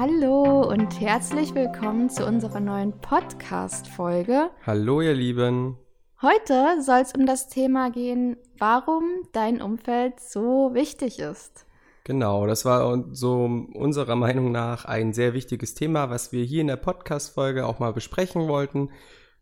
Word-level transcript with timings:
Hallo 0.00 0.62
und 0.62 1.00
herzlich 1.00 1.56
willkommen 1.56 2.08
zu 2.08 2.24
unserer 2.24 2.60
neuen 2.60 2.92
Podcast-Folge. 3.00 4.48
Hallo, 4.64 5.00
ihr 5.00 5.12
Lieben. 5.12 5.76
Heute 6.22 6.80
soll 6.82 7.00
es 7.00 7.14
um 7.14 7.26
das 7.26 7.48
Thema 7.48 7.90
gehen, 7.90 8.36
warum 8.58 9.02
dein 9.32 9.60
Umfeld 9.60 10.20
so 10.20 10.70
wichtig 10.72 11.18
ist. 11.18 11.66
Genau, 12.04 12.46
das 12.46 12.64
war 12.64 13.06
so 13.10 13.42
unserer 13.74 14.14
Meinung 14.14 14.52
nach 14.52 14.84
ein 14.84 15.12
sehr 15.12 15.34
wichtiges 15.34 15.74
Thema, 15.74 16.10
was 16.10 16.30
wir 16.30 16.44
hier 16.44 16.60
in 16.60 16.68
der 16.68 16.76
Podcast-Folge 16.76 17.66
auch 17.66 17.80
mal 17.80 17.92
besprechen 17.92 18.46
wollten 18.46 18.90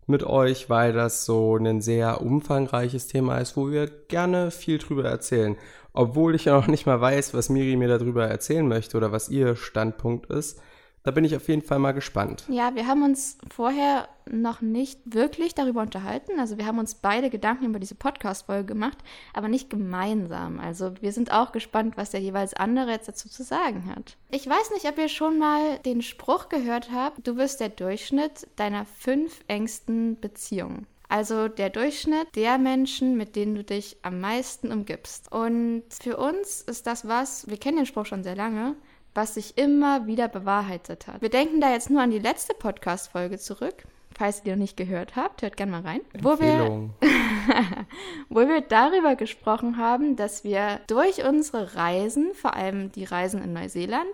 mit 0.06 0.24
euch, 0.24 0.70
weil 0.70 0.94
das 0.94 1.26
so 1.26 1.56
ein 1.56 1.82
sehr 1.82 2.22
umfangreiches 2.22 3.08
Thema 3.08 3.38
ist, 3.40 3.58
wo 3.58 3.70
wir 3.70 3.88
gerne 4.08 4.50
viel 4.50 4.78
drüber 4.78 5.04
erzählen 5.04 5.56
obwohl 5.96 6.34
ich 6.34 6.44
ja 6.44 6.54
noch 6.54 6.68
nicht 6.68 6.86
mal 6.86 7.00
weiß, 7.00 7.34
was 7.34 7.48
Miri 7.48 7.76
mir 7.76 7.88
darüber 7.88 8.26
erzählen 8.26 8.66
möchte 8.66 8.96
oder 8.96 9.12
was 9.12 9.28
ihr 9.28 9.56
Standpunkt 9.56 10.30
ist. 10.30 10.60
Da 11.06 11.12
bin 11.12 11.24
ich 11.24 11.36
auf 11.36 11.48
jeden 11.48 11.62
Fall 11.62 11.78
mal 11.78 11.92
gespannt. 11.92 12.44
Ja, 12.48 12.74
wir 12.74 12.88
haben 12.88 13.04
uns 13.04 13.38
vorher 13.54 14.08
noch 14.28 14.60
nicht 14.60 14.98
wirklich 15.04 15.54
darüber 15.54 15.82
unterhalten. 15.82 16.40
Also 16.40 16.58
wir 16.58 16.66
haben 16.66 16.80
uns 16.80 16.96
beide 16.96 17.30
Gedanken 17.30 17.66
über 17.66 17.78
diese 17.78 17.94
Podcast-Folge 17.94 18.64
gemacht, 18.64 18.98
aber 19.32 19.46
nicht 19.46 19.70
gemeinsam. 19.70 20.58
Also 20.58 20.94
wir 21.00 21.12
sind 21.12 21.30
auch 21.30 21.52
gespannt, 21.52 21.96
was 21.96 22.10
der 22.10 22.20
jeweils 22.20 22.54
andere 22.54 22.90
jetzt 22.90 23.06
dazu 23.06 23.28
zu 23.28 23.44
sagen 23.44 23.86
hat. 23.86 24.16
Ich 24.32 24.48
weiß 24.48 24.72
nicht, 24.72 24.86
ob 24.86 24.98
ihr 24.98 25.08
schon 25.08 25.38
mal 25.38 25.78
den 25.84 26.02
Spruch 26.02 26.48
gehört 26.48 26.90
habt, 26.92 27.24
du 27.24 27.36
bist 27.36 27.60
der 27.60 27.68
Durchschnitt 27.68 28.48
deiner 28.56 28.84
fünf 28.84 29.44
engsten 29.46 30.18
Beziehungen. 30.18 30.88
Also 31.08 31.48
der 31.48 31.70
Durchschnitt 31.70 32.34
der 32.34 32.58
Menschen, 32.58 33.16
mit 33.16 33.36
denen 33.36 33.54
du 33.54 33.64
dich 33.64 33.96
am 34.02 34.20
meisten 34.20 34.72
umgibst. 34.72 35.30
Und 35.30 35.84
für 36.00 36.16
uns 36.16 36.62
ist 36.62 36.86
das 36.86 37.06
was, 37.06 37.48
wir 37.48 37.58
kennen 37.58 37.76
den 37.76 37.86
Spruch 37.86 38.06
schon 38.06 38.22
sehr 38.22 38.36
lange, 38.36 38.74
was 39.14 39.34
sich 39.34 39.56
immer 39.56 40.06
wieder 40.06 40.28
bewahrheitet 40.28 41.06
hat. 41.06 41.22
Wir 41.22 41.30
denken 41.30 41.60
da 41.60 41.72
jetzt 41.72 41.90
nur 41.90 42.02
an 42.02 42.10
die 42.10 42.18
letzte 42.18 42.54
Podcast-Folge 42.54 43.38
zurück. 43.38 43.84
Falls 44.18 44.38
ihr 44.38 44.44
die 44.44 44.50
noch 44.52 44.56
nicht 44.56 44.78
gehört 44.78 45.14
habt, 45.14 45.42
hört 45.42 45.58
gerne 45.58 45.72
mal 45.72 45.82
rein. 45.82 46.00
Wo 46.22 46.40
wir, 46.40 46.88
wo 48.30 48.40
wir 48.40 48.62
darüber 48.62 49.14
gesprochen 49.14 49.76
haben, 49.76 50.16
dass 50.16 50.42
wir 50.42 50.80
durch 50.86 51.22
unsere 51.26 51.76
Reisen, 51.76 52.32
vor 52.34 52.54
allem 52.54 52.90
die 52.92 53.04
Reisen 53.04 53.42
in 53.42 53.52
Neuseeland, 53.52 54.08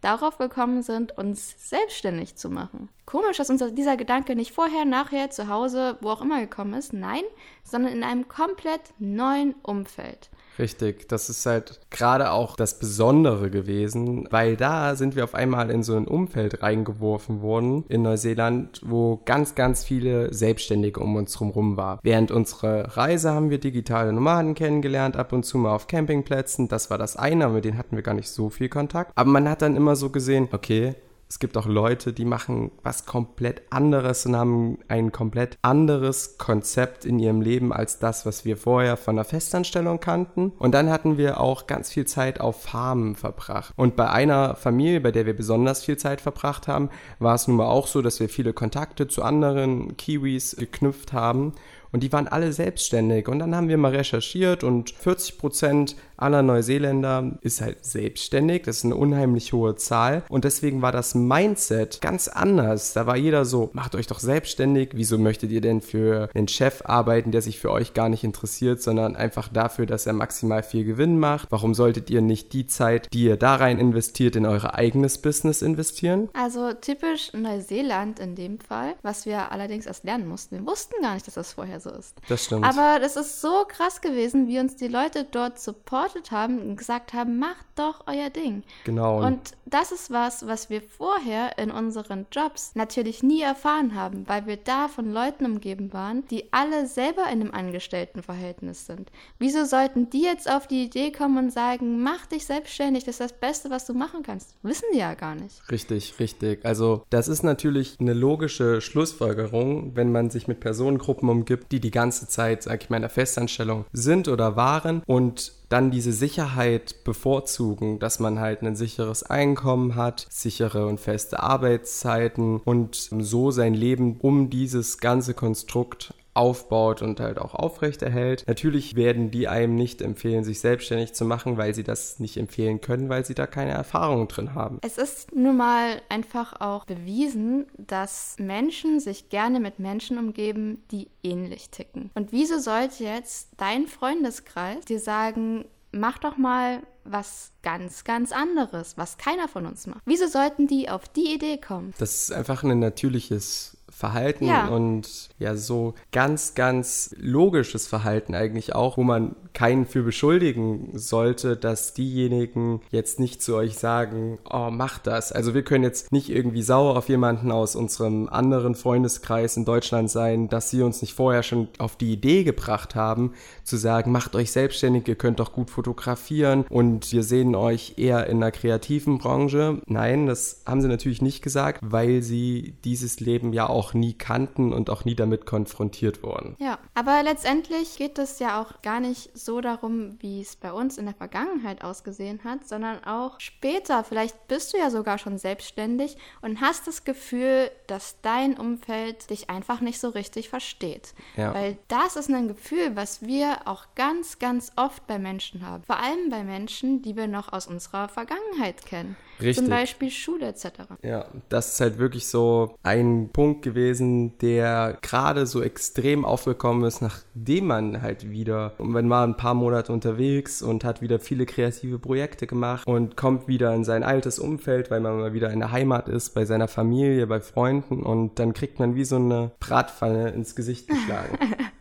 darauf 0.00 0.38
gekommen 0.38 0.82
sind, 0.82 1.16
uns 1.18 1.68
selbstständig 1.68 2.36
zu 2.36 2.50
machen. 2.50 2.88
Komisch, 3.06 3.38
dass 3.38 3.50
uns 3.50 3.62
dieser 3.74 3.96
Gedanke 3.96 4.36
nicht 4.36 4.52
vorher, 4.52 4.84
nachher, 4.84 5.30
zu 5.30 5.48
Hause, 5.48 5.96
wo 6.00 6.10
auch 6.10 6.20
immer 6.20 6.40
gekommen 6.40 6.74
ist. 6.74 6.92
Nein, 6.92 7.22
sondern 7.68 7.92
in 7.92 8.02
einem 8.02 8.28
komplett 8.28 8.80
neuen 8.98 9.54
Umfeld. 9.62 10.30
Richtig, 10.58 11.08
das 11.08 11.30
ist 11.30 11.46
halt 11.46 11.78
gerade 11.90 12.32
auch 12.32 12.56
das 12.56 12.80
Besondere 12.80 13.48
gewesen, 13.48 14.26
weil 14.30 14.56
da 14.56 14.96
sind 14.96 15.14
wir 15.14 15.22
auf 15.22 15.34
einmal 15.34 15.70
in 15.70 15.84
so 15.84 15.96
ein 15.96 16.08
Umfeld 16.08 16.62
reingeworfen 16.62 17.42
worden 17.42 17.84
in 17.88 18.02
Neuseeland, 18.02 18.80
wo 18.84 19.20
ganz, 19.24 19.54
ganz 19.54 19.84
viele 19.84 20.34
Selbstständige 20.34 20.98
um 20.98 21.14
uns 21.14 21.38
herum 21.38 21.76
war. 21.76 22.00
Während 22.02 22.32
unserer 22.32 22.96
Reise 22.96 23.30
haben 23.30 23.50
wir 23.50 23.58
digitale 23.58 24.12
Nomaden 24.12 24.54
kennengelernt, 24.54 25.16
ab 25.16 25.32
und 25.32 25.44
zu 25.44 25.58
mal 25.58 25.74
auf 25.74 25.86
Campingplätzen. 25.86 26.66
Das 26.66 26.90
war 26.90 26.98
das 26.98 27.16
eine, 27.16 27.48
mit 27.48 27.64
denen 27.64 27.78
hatten 27.78 27.94
wir 27.94 28.02
gar 28.02 28.14
nicht 28.14 28.28
so 28.28 28.50
viel 28.50 28.68
Kontakt. 28.68 29.12
Aber 29.14 29.30
man 29.30 29.48
hat 29.48 29.62
dann 29.62 29.76
immer 29.76 29.94
so 29.94 30.10
gesehen, 30.10 30.48
okay, 30.50 30.96
es 31.28 31.38
gibt 31.38 31.58
auch 31.58 31.66
Leute, 31.66 32.14
die 32.14 32.24
machen 32.24 32.70
was 32.82 33.04
komplett 33.04 33.62
anderes 33.70 34.24
und 34.24 34.34
haben 34.34 34.78
ein 34.88 35.12
komplett 35.12 35.58
anderes 35.60 36.38
Konzept 36.38 37.04
in 37.04 37.18
ihrem 37.18 37.42
Leben 37.42 37.72
als 37.72 37.98
das, 37.98 38.24
was 38.24 38.46
wir 38.46 38.56
vorher 38.56 38.96
von 38.96 39.16
der 39.16 39.26
Festanstellung 39.26 40.00
kannten. 40.00 40.52
Und 40.58 40.72
dann 40.72 40.88
hatten 40.88 41.18
wir 41.18 41.40
auch 41.40 41.66
ganz 41.66 41.92
viel 41.92 42.06
Zeit 42.06 42.40
auf 42.40 42.62
Farmen 42.62 43.14
verbracht. 43.14 43.74
Und 43.76 43.94
bei 43.94 44.08
einer 44.08 44.56
Familie, 44.56 45.02
bei 45.02 45.12
der 45.12 45.26
wir 45.26 45.36
besonders 45.36 45.84
viel 45.84 45.98
Zeit 45.98 46.22
verbracht 46.22 46.66
haben, 46.66 46.88
war 47.18 47.34
es 47.34 47.46
nun 47.46 47.58
mal 47.58 47.66
auch 47.66 47.86
so, 47.86 48.00
dass 48.00 48.20
wir 48.20 48.30
viele 48.30 48.54
Kontakte 48.54 49.06
zu 49.06 49.22
anderen 49.22 49.96
Kiwis 49.98 50.56
geknüpft 50.58 51.12
haben 51.12 51.52
und 51.92 52.02
die 52.02 52.12
waren 52.12 52.28
alle 52.28 52.52
selbstständig. 52.52 53.28
Und 53.28 53.38
dann 53.38 53.54
haben 53.54 53.68
wir 53.68 53.78
mal 53.78 53.94
recherchiert 53.94 54.64
und 54.64 54.90
40 54.90 55.38
Prozent 55.38 55.96
aller 56.18 56.42
Neuseeländer 56.42 57.38
ist 57.42 57.60
halt 57.60 57.84
selbstständig. 57.84 58.64
Das 58.64 58.78
ist 58.78 58.84
eine 58.84 58.96
unheimlich 58.96 59.52
hohe 59.52 59.76
Zahl. 59.76 60.24
Und 60.28 60.44
deswegen 60.44 60.82
war 60.82 60.92
das 60.92 61.14
Mindset 61.14 62.00
ganz 62.00 62.28
anders. 62.28 62.92
Da 62.92 63.06
war 63.06 63.16
jeder 63.16 63.44
so, 63.44 63.70
macht 63.72 63.94
euch 63.94 64.08
doch 64.08 64.18
selbstständig. 64.18 64.90
Wieso 64.94 65.16
möchtet 65.16 65.50
ihr 65.50 65.60
denn 65.60 65.80
für 65.80 66.28
einen 66.34 66.48
Chef 66.48 66.82
arbeiten, 66.84 67.30
der 67.30 67.42
sich 67.42 67.58
für 67.58 67.70
euch 67.70 67.94
gar 67.94 68.08
nicht 68.08 68.24
interessiert, 68.24 68.82
sondern 68.82 69.16
einfach 69.16 69.48
dafür, 69.48 69.86
dass 69.86 70.06
er 70.06 70.12
maximal 70.12 70.62
viel 70.62 70.84
Gewinn 70.84 71.18
macht? 71.18 71.50
Warum 71.50 71.74
solltet 71.74 72.10
ihr 72.10 72.20
nicht 72.20 72.52
die 72.52 72.66
Zeit, 72.66 73.12
die 73.12 73.24
ihr 73.24 73.36
da 73.36 73.54
rein 73.54 73.78
investiert, 73.78 74.36
in 74.36 74.46
euer 74.46 74.74
eigenes 74.74 75.18
Business 75.18 75.62
investieren? 75.62 76.28
Also 76.32 76.72
typisch 76.72 77.32
Neuseeland 77.32 78.18
in 78.18 78.34
dem 78.34 78.58
Fall, 78.58 78.94
was 79.02 79.24
wir 79.24 79.52
allerdings 79.52 79.86
erst 79.86 80.04
lernen 80.04 80.26
mussten. 80.26 80.56
Wir 80.56 80.66
wussten 80.66 81.00
gar 81.00 81.14
nicht, 81.14 81.26
dass 81.26 81.34
das 81.34 81.52
vorher 81.52 81.77
so 81.80 81.90
ist. 81.90 82.16
Das 82.28 82.44
stimmt. 82.44 82.64
Aber 82.64 82.98
das 83.00 83.16
ist 83.16 83.40
so 83.40 83.64
krass 83.66 84.00
gewesen, 84.00 84.48
wie 84.48 84.58
uns 84.58 84.76
die 84.76 84.88
Leute 84.88 85.24
dort 85.24 85.58
supportet 85.58 86.30
haben 86.30 86.60
und 86.60 86.76
gesagt 86.76 87.12
haben, 87.12 87.38
macht 87.38 87.66
doch 87.76 88.04
euer 88.06 88.30
Ding. 88.30 88.62
Genau. 88.84 89.24
Und 89.24 89.52
das 89.66 89.92
ist 89.92 90.10
was, 90.10 90.46
was 90.46 90.70
wir 90.70 90.82
vorher 90.82 91.58
in 91.58 91.70
unseren 91.70 92.26
Jobs 92.32 92.74
natürlich 92.74 93.22
nie 93.22 93.42
erfahren 93.42 93.94
haben, 93.94 94.26
weil 94.26 94.46
wir 94.46 94.56
da 94.56 94.88
von 94.88 95.12
Leuten 95.12 95.44
umgeben 95.44 95.92
waren, 95.92 96.26
die 96.28 96.52
alle 96.52 96.86
selber 96.86 97.24
in 97.30 97.42
einem 97.42 97.50
Angestelltenverhältnis 97.52 98.86
sind. 98.86 99.10
Wieso 99.38 99.64
sollten 99.64 100.10
die 100.10 100.22
jetzt 100.22 100.50
auf 100.50 100.66
die 100.66 100.84
Idee 100.84 101.12
kommen 101.12 101.38
und 101.38 101.52
sagen, 101.52 102.02
mach 102.02 102.26
dich 102.26 102.46
selbstständig, 102.46 103.04
das 103.04 103.16
ist 103.16 103.20
das 103.20 103.32
Beste, 103.38 103.70
was 103.70 103.86
du 103.86 103.94
machen 103.94 104.22
kannst? 104.22 104.54
Wissen 104.62 104.86
die 104.92 104.98
ja 104.98 105.14
gar 105.14 105.34
nicht. 105.34 105.70
Richtig, 105.70 106.18
richtig. 106.18 106.64
Also 106.64 107.04
das 107.10 107.28
ist 107.28 107.42
natürlich 107.42 107.96
eine 108.00 108.14
logische 108.14 108.80
Schlussfolgerung, 108.80 109.94
wenn 109.96 110.10
man 110.12 110.30
sich 110.30 110.48
mit 110.48 110.60
Personengruppen 110.60 111.28
umgibt, 111.28 111.67
die 111.70 111.80
die 111.80 111.90
ganze 111.90 112.28
Zeit, 112.28 112.62
sag 112.62 112.82
ich 112.82 112.90
mal, 112.90 112.96
in 112.96 113.02
der 113.02 113.10
Festanstellung 113.10 113.84
sind 113.92 114.28
oder 114.28 114.56
waren 114.56 115.02
und 115.06 115.52
dann 115.68 115.90
diese 115.90 116.12
Sicherheit 116.12 117.04
bevorzugen, 117.04 117.98
dass 117.98 118.20
man 118.20 118.40
halt 118.40 118.62
ein 118.62 118.76
sicheres 118.76 119.22
Einkommen 119.22 119.96
hat, 119.96 120.26
sichere 120.30 120.86
und 120.86 120.98
feste 120.98 121.42
Arbeitszeiten 121.42 122.60
und 122.64 122.94
so 122.94 123.50
sein 123.50 123.74
Leben 123.74 124.16
um 124.20 124.50
dieses 124.50 124.98
ganze 124.98 125.34
Konstrukt 125.34 126.14
aufbaut 126.38 127.02
und 127.02 127.18
halt 127.18 127.38
auch 127.38 127.54
aufrechterhält. 127.54 128.44
Natürlich 128.46 128.94
werden 128.94 129.32
die 129.32 129.48
einem 129.48 129.74
nicht 129.74 130.00
empfehlen, 130.00 130.44
sich 130.44 130.60
selbstständig 130.60 131.12
zu 131.12 131.24
machen, 131.24 131.56
weil 131.56 131.74
sie 131.74 131.82
das 131.82 132.20
nicht 132.20 132.36
empfehlen 132.36 132.80
können, 132.80 133.08
weil 133.08 133.24
sie 133.24 133.34
da 133.34 133.46
keine 133.46 133.72
Erfahrung 133.72 134.28
drin 134.28 134.54
haben. 134.54 134.78
Es 134.82 134.98
ist 134.98 135.34
nun 135.34 135.56
mal 135.56 136.00
einfach 136.08 136.60
auch 136.60 136.84
bewiesen, 136.84 137.66
dass 137.76 138.36
Menschen 138.38 139.00
sich 139.00 139.30
gerne 139.30 139.58
mit 139.58 139.80
Menschen 139.80 140.16
umgeben, 140.16 140.84
die 140.92 141.08
ähnlich 141.24 141.70
ticken. 141.70 142.10
Und 142.14 142.30
wieso 142.30 142.60
sollte 142.60 143.02
jetzt 143.02 143.48
dein 143.56 143.88
Freundeskreis 143.88 144.84
dir 144.84 145.00
sagen, 145.00 145.64
mach 145.90 146.18
doch 146.18 146.36
mal 146.36 146.82
was 147.04 147.52
ganz, 147.62 148.04
ganz 148.04 148.32
anderes, 148.32 148.96
was 148.96 149.18
keiner 149.18 149.48
von 149.48 149.66
uns 149.66 149.86
macht. 149.86 150.02
Wieso 150.04 150.26
sollten 150.26 150.66
die 150.66 150.88
auf 150.88 151.08
die 151.08 151.34
Idee 151.34 151.58
kommen? 151.58 151.94
Das 151.98 152.14
ist 152.14 152.32
einfach 152.32 152.62
ein 152.62 152.78
natürliches 152.78 153.77
Verhalten 153.90 154.46
ja. 154.46 154.68
und 154.68 155.30
ja, 155.38 155.56
so 155.56 155.94
ganz, 156.12 156.54
ganz 156.54 157.14
logisches 157.18 157.86
Verhalten 157.86 158.34
eigentlich 158.34 158.74
auch, 158.74 158.96
wo 158.96 159.02
man 159.02 159.34
keinen 159.54 159.86
für 159.86 160.02
beschuldigen 160.02 160.90
sollte, 160.94 161.56
dass 161.56 161.94
diejenigen 161.94 162.80
jetzt 162.90 163.18
nicht 163.18 163.42
zu 163.42 163.56
euch 163.56 163.76
sagen, 163.76 164.38
oh, 164.48 164.68
mach 164.70 164.98
das. 164.98 165.32
Also 165.32 165.54
wir 165.54 165.62
können 165.62 165.84
jetzt 165.84 166.12
nicht 166.12 166.28
irgendwie 166.30 166.62
sauer 166.62 166.96
auf 166.96 167.08
jemanden 167.08 167.50
aus 167.50 167.74
unserem 167.74 168.28
anderen 168.28 168.74
Freundeskreis 168.74 169.56
in 169.56 169.64
Deutschland 169.64 170.10
sein, 170.10 170.48
dass 170.48 170.70
sie 170.70 170.82
uns 170.82 171.02
nicht 171.02 171.14
vorher 171.14 171.42
schon 171.42 171.68
auf 171.78 171.96
die 171.96 172.12
Idee 172.12 172.44
gebracht 172.44 172.94
haben, 172.94 173.32
zu 173.64 173.76
sagen, 173.76 174.12
macht 174.12 174.36
euch 174.36 174.52
selbstständig, 174.52 175.08
ihr 175.08 175.16
könnt 175.16 175.40
doch 175.40 175.52
gut 175.52 175.70
fotografieren 175.70 176.64
und 176.68 177.10
wir 177.12 177.22
sehen 177.22 177.54
euch 177.54 177.94
eher 177.96 178.26
in 178.26 178.36
einer 178.36 178.52
kreativen 178.52 179.18
Branche. 179.18 179.80
Nein, 179.86 180.26
das 180.26 180.62
haben 180.66 180.82
sie 180.82 180.88
natürlich 180.88 181.22
nicht 181.22 181.42
gesagt, 181.42 181.80
weil 181.82 182.22
sie 182.22 182.74
dieses 182.84 183.20
Leben 183.20 183.52
ja 183.52 183.68
auch 183.68 183.77
nie 183.94 184.14
kannten 184.14 184.72
und 184.72 184.90
auch 184.90 185.04
nie 185.04 185.14
damit 185.14 185.46
konfrontiert 185.46 186.22
wurden. 186.22 186.56
Ja, 186.58 186.78
aber 186.94 187.22
letztendlich 187.22 187.96
geht 187.96 188.18
es 188.18 188.38
ja 188.38 188.60
auch 188.60 188.82
gar 188.82 189.00
nicht 189.00 189.36
so 189.36 189.60
darum, 189.60 190.16
wie 190.20 190.40
es 190.40 190.56
bei 190.56 190.72
uns 190.72 190.98
in 190.98 191.06
der 191.06 191.14
Vergangenheit 191.14 191.82
ausgesehen 191.82 192.40
hat, 192.44 192.66
sondern 192.66 193.04
auch 193.04 193.40
später. 193.40 194.04
Vielleicht 194.04 194.48
bist 194.48 194.72
du 194.72 194.78
ja 194.78 194.90
sogar 194.90 195.18
schon 195.18 195.38
selbstständig 195.38 196.16
und 196.42 196.60
hast 196.60 196.86
das 196.86 197.04
Gefühl, 197.04 197.70
dass 197.86 198.20
dein 198.20 198.56
Umfeld 198.56 199.30
dich 199.30 199.50
einfach 199.50 199.80
nicht 199.80 200.00
so 200.00 200.08
richtig 200.08 200.48
versteht. 200.48 201.14
Ja. 201.36 201.54
Weil 201.54 201.78
das 201.88 202.16
ist 202.16 202.30
ein 202.30 202.48
Gefühl, 202.48 202.96
was 202.96 203.22
wir 203.22 203.66
auch 203.66 203.86
ganz, 203.94 204.38
ganz 204.38 204.72
oft 204.76 205.06
bei 205.06 205.18
Menschen 205.18 205.66
haben. 205.66 205.82
Vor 205.84 205.98
allem 205.98 206.30
bei 206.30 206.44
Menschen, 206.44 207.02
die 207.02 207.16
wir 207.16 207.28
noch 207.28 207.52
aus 207.52 207.66
unserer 207.66 208.08
Vergangenheit 208.08 208.84
kennen. 208.84 209.16
Richtig. 209.40 209.64
Zum 209.64 209.68
Beispiel 209.68 210.10
Schule 210.10 210.48
etc. 210.48 210.66
Ja, 211.02 211.26
das 211.48 211.74
ist 211.74 211.80
halt 211.80 211.98
wirklich 211.98 212.26
so 212.26 212.76
ein 212.82 213.30
Punkt 213.32 213.62
gewesen, 213.62 214.36
der 214.38 214.98
gerade 215.00 215.46
so 215.46 215.62
extrem 215.62 216.24
aufgekommen 216.24 216.84
ist, 216.84 217.00
nachdem 217.02 217.66
man 217.66 218.02
halt 218.02 218.30
wieder, 218.30 218.74
wenn 218.78 219.08
man 219.08 219.30
ein 219.30 219.36
paar 219.36 219.54
Monate 219.54 219.92
unterwegs 219.92 220.62
und 220.62 220.84
hat 220.84 221.02
wieder 221.02 221.20
viele 221.20 221.46
kreative 221.46 221.98
Projekte 221.98 222.46
gemacht 222.46 222.86
und 222.86 223.16
kommt 223.16 223.48
wieder 223.48 223.74
in 223.74 223.84
sein 223.84 224.02
altes 224.02 224.38
Umfeld, 224.38 224.90
weil 224.90 225.00
man 225.00 225.18
mal 225.18 225.32
wieder 225.32 225.50
in 225.50 225.60
der 225.60 225.72
Heimat 225.72 226.08
ist, 226.08 226.34
bei 226.34 226.44
seiner 226.44 226.68
Familie, 226.68 227.26
bei 227.26 227.40
Freunden 227.40 228.02
und 228.02 228.38
dann 228.38 228.52
kriegt 228.52 228.78
man 228.78 228.94
wie 228.94 229.04
so 229.04 229.16
eine 229.16 229.52
Bratpfanne 229.60 230.30
ins 230.30 230.56
Gesicht 230.56 230.88
geschlagen. 230.88 231.38